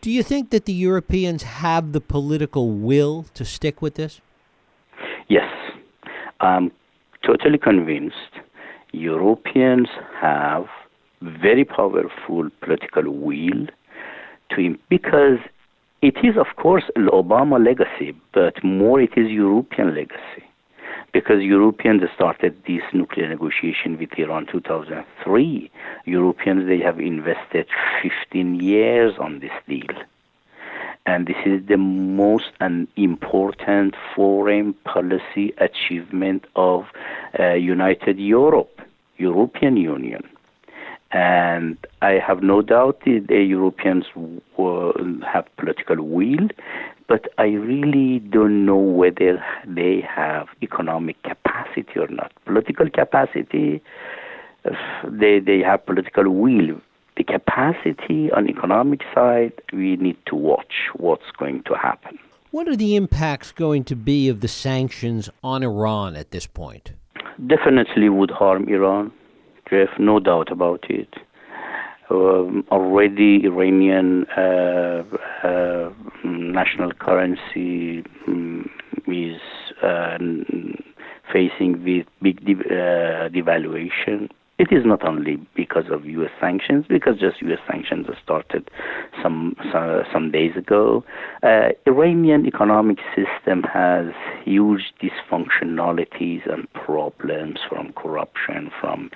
Do 0.00 0.10
you 0.10 0.22
think 0.22 0.50
that 0.50 0.64
the 0.64 0.72
Europeans 0.72 1.42
have 1.42 1.92
the 1.92 2.00
political 2.00 2.70
will 2.70 3.26
to 3.34 3.44
stick 3.44 3.82
with 3.82 3.94
this? 3.94 4.20
Yes. 5.28 5.50
I'm 6.40 6.72
totally 7.24 7.58
convinced 7.58 8.32
Europeans 8.92 9.88
have 10.20 10.66
very 11.22 11.64
powerful 11.64 12.48
political 12.62 13.10
will 13.10 13.66
to 14.56 14.78
because 14.88 15.38
it 16.00 16.16
is 16.24 16.36
of 16.38 16.56
course 16.56 16.84
the 16.94 17.10
Obama 17.12 17.62
legacy, 17.62 18.18
but 18.32 18.64
more 18.64 19.00
it 19.02 19.12
is 19.16 19.30
European 19.30 19.94
legacy 19.94 20.49
because 21.12 21.42
Europeans 21.42 22.02
started 22.14 22.56
this 22.66 22.82
nuclear 22.92 23.28
negotiation 23.28 23.98
with 23.98 24.10
Iran 24.18 24.46
2003. 24.46 25.70
Europeans 26.04 26.66
they 26.66 26.78
have 26.78 27.00
invested 27.00 27.66
15 28.02 28.60
years 28.60 29.14
on 29.18 29.40
this 29.40 29.52
deal. 29.68 29.96
And 31.06 31.26
this 31.26 31.36
is 31.44 31.66
the 31.66 31.76
most 31.76 32.50
an 32.60 32.86
important 32.96 33.94
foreign 34.14 34.74
policy 34.84 35.52
achievement 35.58 36.44
of 36.56 36.86
uh, 37.38 37.52
United 37.54 38.18
Europe, 38.18 38.80
European 39.16 39.76
Union. 39.76 40.22
And 41.12 41.76
I 42.02 42.12
have 42.24 42.42
no 42.42 42.62
doubt 42.62 43.00
that 43.04 43.26
the 43.28 43.42
Europeans 43.42 44.04
have 45.26 45.46
political 45.56 45.96
will 45.96 46.48
but 47.10 47.26
I 47.38 47.46
really 47.46 48.20
don't 48.20 48.64
know 48.64 48.76
whether 48.76 49.44
they 49.66 50.00
have 50.08 50.46
economic 50.62 51.20
capacity 51.24 51.98
or 51.98 52.06
not. 52.06 52.30
Political 52.44 52.88
capacity, 52.90 53.82
they 55.04 55.40
they 55.40 55.58
have 55.58 55.84
political 55.84 56.30
will. 56.30 56.80
The 57.16 57.24
capacity 57.24 58.30
on 58.30 58.48
economic 58.48 59.00
side, 59.12 59.54
we 59.72 59.96
need 59.96 60.18
to 60.26 60.36
watch 60.36 60.74
what's 60.94 61.30
going 61.36 61.64
to 61.64 61.74
happen. 61.74 62.16
What 62.52 62.68
are 62.68 62.76
the 62.76 62.94
impacts 62.94 63.50
going 63.50 63.82
to 63.84 63.96
be 63.96 64.28
of 64.28 64.40
the 64.40 64.48
sanctions 64.66 65.28
on 65.42 65.64
Iran 65.64 66.14
at 66.14 66.30
this 66.30 66.46
point? 66.46 66.92
Definitely 67.44 68.08
would 68.08 68.30
harm 68.30 68.68
Iran, 68.68 69.10
Jeff, 69.68 69.88
no 69.98 70.20
doubt 70.20 70.52
about 70.52 70.84
it 70.88 71.12
already 72.10 73.44
Iranian 73.44 74.24
uh, 74.36 75.02
uh, 75.44 75.90
national 76.24 76.92
currency 76.92 78.04
um, 78.26 78.68
is 79.06 79.40
uh, 79.82 80.18
facing 81.32 81.82
with 81.84 82.06
big 82.22 82.44
de- 82.44 83.30
devaluation. 83.32 84.28
It 84.60 84.72
is 84.72 84.84
not 84.84 85.02
only 85.08 85.36
because 85.54 85.86
of 85.90 86.04
U.S. 86.04 86.30
sanctions, 86.38 86.84
because 86.86 87.18
just 87.18 87.40
U.S. 87.40 87.60
sanctions 87.66 88.06
started 88.22 88.70
some 89.22 89.56
some, 89.72 90.02
some 90.12 90.30
days 90.30 90.54
ago. 90.54 91.02
Uh, 91.42 91.70
Iranian 91.86 92.44
economic 92.44 92.98
system 93.16 93.62
has 93.62 94.08
huge 94.44 94.92
dysfunctionalities 95.02 96.42
and 96.52 96.70
problems 96.74 97.60
from 97.70 97.94
corruption, 97.94 98.70
from 98.78 99.10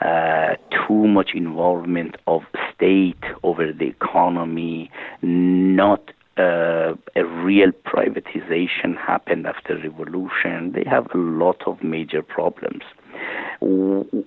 uh, 0.00 0.56
too 0.84 1.06
much 1.06 1.30
involvement 1.32 2.16
of 2.26 2.42
state 2.74 3.22
over 3.44 3.72
the 3.72 3.86
economy, 3.86 4.90
not 5.22 6.10
uh, 6.38 6.94
a 7.14 7.24
real 7.44 7.70
privatization 7.86 8.96
happened 8.96 9.46
after 9.46 9.76
revolution. 9.78 10.72
They 10.72 10.84
have 10.90 11.06
a 11.14 11.18
lot 11.18 11.62
of 11.68 11.84
major 11.84 12.20
problems 12.20 12.82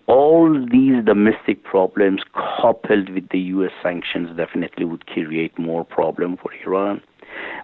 all 0.07 0.65
these 0.71 1.03
domestic 1.05 1.63
problems 1.63 2.21
coupled 2.33 3.09
with 3.09 3.29
the 3.29 3.39
US 3.39 3.71
sanctions 3.81 4.35
definitely 4.35 4.85
would 4.85 5.05
create 5.07 5.57
more 5.57 5.85
problem 5.85 6.37
for 6.37 6.51
Iran. 6.65 7.01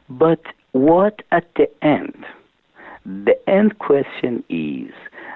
But 0.10 0.42
what 0.72 1.22
at 1.32 1.46
the 1.56 1.70
end? 1.84 2.26
The 3.06 3.38
end 3.50 3.80
question 3.80 4.44
is 4.50 4.92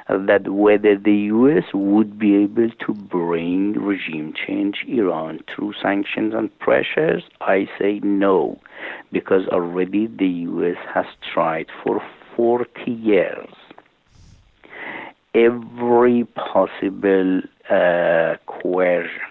that 0.09 0.49
whether 0.49 0.97
the 0.97 1.15
US 1.33 1.63
would 1.73 2.19
be 2.19 2.35
able 2.35 2.69
to 2.69 2.93
bring 2.93 3.73
regime 3.73 4.33
change 4.33 4.83
Iran 4.87 5.39
through 5.53 5.73
sanctions 5.81 6.33
and 6.33 6.57
pressures, 6.59 7.23
I 7.39 7.69
say 7.79 7.99
no, 8.03 8.59
because 9.11 9.47
already 9.47 10.07
the 10.07 10.27
US 10.27 10.77
has 10.93 11.05
tried 11.33 11.67
for 11.83 12.01
40 12.35 12.91
years 12.91 13.47
every 15.33 16.25
possible 16.35 17.41
uh, 17.69 18.35
coercion 18.47 19.21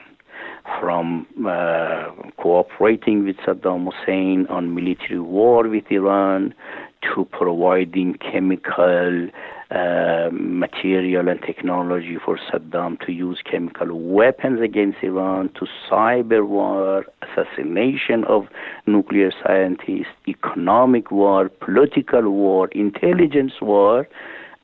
from 0.78 1.26
uh, 1.46 2.10
cooperating 2.38 3.24
with 3.24 3.36
Saddam 3.38 3.88
Hussein 3.90 4.46
on 4.48 4.74
military 4.74 5.20
war 5.20 5.68
with 5.68 5.84
Iran 5.90 6.54
to 7.02 7.24
providing 7.26 8.14
chemical 8.14 9.28
uh, 9.70 10.28
material 10.32 11.28
and 11.28 11.40
technology 11.42 12.18
for 12.24 12.38
Saddam 12.50 12.98
to 13.06 13.12
use 13.12 13.40
chemical 13.48 13.98
weapons 13.98 14.60
against 14.60 14.98
Iran, 15.02 15.50
to 15.54 15.66
cyber 15.90 16.46
war, 16.46 17.04
assassination 17.22 18.24
of 18.24 18.48
nuclear 18.86 19.32
scientists, 19.42 20.12
economic 20.26 21.10
war, 21.10 21.48
political 21.48 22.30
war, 22.30 22.68
intelligence 22.68 23.52
war. 23.60 24.08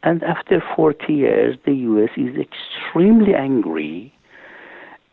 And 0.06 0.22
after 0.22 0.62
40 0.76 1.12
years, 1.12 1.58
the 1.64 1.74
U.S. 1.90 2.10
is 2.16 2.36
extremely 2.36 3.34
angry 3.34 4.14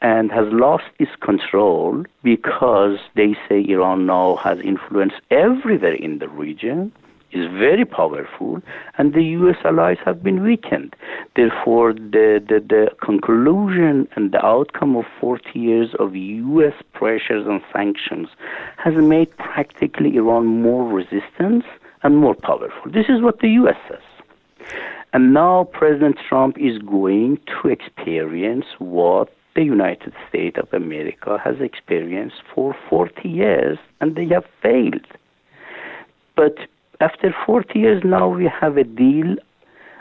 and 0.03 0.31
has 0.31 0.45
lost 0.51 0.83
its 0.99 1.09
control 1.19 2.03
because 2.21 2.99
they 3.15 3.35
say 3.49 3.65
Iran 3.67 4.05
now 4.05 4.35
has 4.43 4.59
influence 4.59 5.13
everywhere 5.31 5.95
in 5.95 6.19
the 6.19 6.29
region, 6.29 6.91
is 7.31 7.47
very 7.47 7.85
powerful, 7.85 8.61
and 8.99 9.15
the 9.15 9.23
U.S. 9.39 9.55
allies 9.65 9.97
have 10.05 10.21
been 10.21 10.43
weakened. 10.43 10.95
Therefore, 11.35 11.93
the, 11.93 12.39
the, 12.47 12.59
the 12.59 12.89
conclusion 13.03 14.07
and 14.15 14.31
the 14.31 14.45
outcome 14.45 14.95
of 14.95 15.05
40 15.19 15.57
years 15.57 15.95
of 15.97 16.15
U.S. 16.15 16.75
pressures 16.93 17.47
and 17.47 17.61
sanctions 17.73 18.27
has 18.77 18.93
made 18.93 19.35
practically 19.37 20.17
Iran 20.17 20.45
more 20.45 20.87
resistant 20.87 21.65
and 22.03 22.17
more 22.17 22.35
powerful. 22.35 22.91
This 22.91 23.07
is 23.09 23.23
what 23.23 23.39
the 23.39 23.49
U.S. 23.49 23.77
says. 23.89 24.12
And 25.13 25.33
now 25.33 25.65
President 25.71 26.17
Trump 26.27 26.57
is 26.57 26.77
going 26.79 27.39
to 27.61 27.69
experience 27.69 28.65
what 28.79 29.33
the 29.55 29.63
United 29.63 30.13
States 30.27 30.57
of 30.57 30.73
America 30.73 31.37
has 31.43 31.61
experienced 31.61 32.41
for 32.53 32.75
40 32.89 33.29
years, 33.29 33.77
and 34.01 34.15
they 34.15 34.27
have 34.29 34.45
failed. 34.61 35.05
But 36.35 36.57
after 36.99 37.35
40 37.45 37.77
years 37.77 38.01
now, 38.03 38.27
we 38.27 38.45
have 38.45 38.77
a 38.77 38.83
deal 38.83 39.35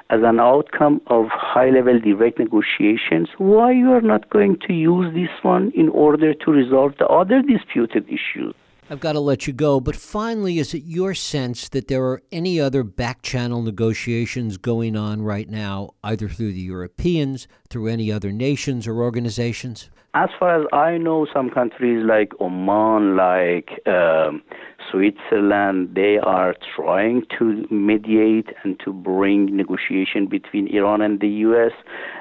as 0.08 0.20
an 0.22 0.40
outcome 0.40 1.00
of 1.06 1.26
high-level 1.28 2.00
direct 2.00 2.38
negotiations. 2.38 3.28
Why 3.38 3.72
you 3.72 3.92
are 3.92 4.02
not 4.02 4.30
going 4.30 4.58
to 4.66 4.72
use 4.72 5.12
this 5.14 5.30
one 5.42 5.72
in 5.74 5.88
order 5.88 6.34
to 6.34 6.50
resolve 6.50 6.94
the 6.98 7.06
other 7.06 7.42
disputed 7.42 8.06
issues? 8.08 8.54
I've 8.92 9.00
got 9.00 9.12
to 9.12 9.20
let 9.20 9.46
you 9.46 9.54
go, 9.54 9.80
but 9.80 9.96
finally, 9.96 10.58
is 10.58 10.74
it 10.74 10.82
your 10.84 11.14
sense 11.14 11.66
that 11.70 11.88
there 11.88 12.04
are 12.04 12.22
any 12.30 12.60
other 12.60 12.82
back 12.82 13.22
channel 13.22 13.62
negotiations 13.62 14.58
going 14.58 14.96
on 14.96 15.22
right 15.22 15.48
now, 15.48 15.94
either 16.04 16.28
through 16.28 16.52
the 16.52 16.60
Europeans, 16.60 17.48
through 17.70 17.86
any 17.86 18.12
other 18.12 18.30
nations 18.30 18.86
or 18.86 19.00
organizations? 19.00 19.88
As 20.14 20.28
far 20.38 20.60
as 20.60 20.66
I 20.74 20.98
know, 20.98 21.26
some 21.32 21.48
countries 21.48 22.04
like 22.04 22.32
Oman, 22.38 23.16
like 23.16 23.80
um, 23.86 24.42
Switzerland, 24.90 25.94
they 25.94 26.18
are 26.18 26.54
trying 26.76 27.24
to 27.38 27.66
mediate 27.70 28.48
and 28.62 28.78
to 28.84 28.92
bring 28.92 29.56
negotiation 29.56 30.26
between 30.26 30.66
Iran 30.68 31.00
and 31.00 31.18
the 31.18 31.30
U.S. 31.48 31.72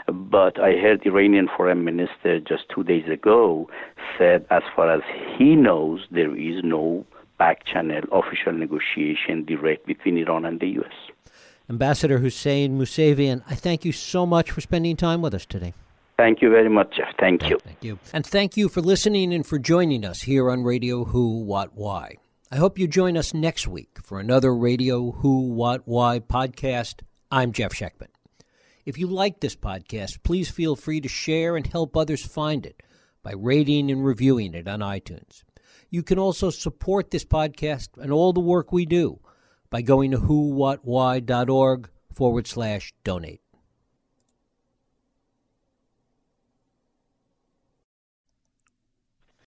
But 0.07 0.57
I 0.57 0.77
heard 0.77 1.05
Iranian 1.05 1.49
foreign 1.57 1.83
minister 1.83 2.39
just 2.39 2.63
two 2.73 2.85
days 2.85 3.09
ago 3.11 3.69
said, 4.17 4.45
as 4.49 4.63
far 4.73 4.89
as 4.89 5.01
he 5.37 5.57
knows, 5.57 6.07
there 6.11 6.33
is 6.33 6.63
no 6.63 7.05
back 7.37 7.65
channel 7.65 8.03
official 8.13 8.53
negotiation 8.53 9.43
direct 9.43 9.85
between 9.85 10.17
Iran 10.17 10.45
and 10.45 10.61
the 10.61 10.67
U.S. 10.79 10.93
Ambassador 11.69 12.19
Hossein 12.19 12.79
Mousavian, 12.79 13.43
I 13.49 13.55
thank 13.55 13.83
you 13.83 13.91
so 13.91 14.25
much 14.25 14.49
for 14.49 14.61
spending 14.61 14.95
time 14.95 15.21
with 15.21 15.33
us 15.33 15.45
today. 15.45 15.73
Thank 16.21 16.43
you 16.43 16.51
very 16.51 16.69
much, 16.69 16.97
Jeff. 16.97 17.15
Thank 17.19 17.49
you. 17.49 17.57
Thank 17.57 17.83
you. 17.83 17.97
And 18.13 18.23
thank 18.23 18.55
you 18.55 18.69
for 18.69 18.79
listening 18.79 19.33
and 19.33 19.43
for 19.43 19.57
joining 19.57 20.05
us 20.05 20.21
here 20.21 20.51
on 20.51 20.61
Radio 20.61 21.03
Who, 21.03 21.43
What, 21.43 21.71
Why. 21.73 22.17
I 22.51 22.57
hope 22.57 22.77
you 22.77 22.87
join 22.87 23.17
us 23.17 23.33
next 23.33 23.67
week 23.67 23.97
for 24.03 24.19
another 24.19 24.55
Radio 24.55 25.13
Who, 25.13 25.47
What, 25.51 25.81
Why 25.85 26.19
podcast. 26.19 27.01
I'm 27.31 27.51
Jeff 27.51 27.73
Schechtman. 27.73 28.09
If 28.85 28.99
you 28.99 29.07
like 29.07 29.39
this 29.39 29.55
podcast, 29.55 30.21
please 30.21 30.51
feel 30.51 30.75
free 30.75 31.01
to 31.01 31.09
share 31.09 31.55
and 31.55 31.65
help 31.65 31.97
others 31.97 32.23
find 32.23 32.67
it 32.67 32.83
by 33.23 33.31
rating 33.31 33.89
and 33.89 34.05
reviewing 34.05 34.53
it 34.53 34.67
on 34.67 34.81
iTunes. 34.81 35.43
You 35.89 36.03
can 36.03 36.19
also 36.19 36.51
support 36.51 37.09
this 37.09 37.25
podcast 37.25 37.97
and 37.99 38.11
all 38.11 38.31
the 38.31 38.39
work 38.41 38.71
we 38.71 38.85
do 38.85 39.21
by 39.71 39.81
going 39.81 40.11
to 40.11 40.19
whowhatwhy.org 40.19 41.89
forward 42.13 42.45
slash 42.45 42.93
donate. 43.03 43.41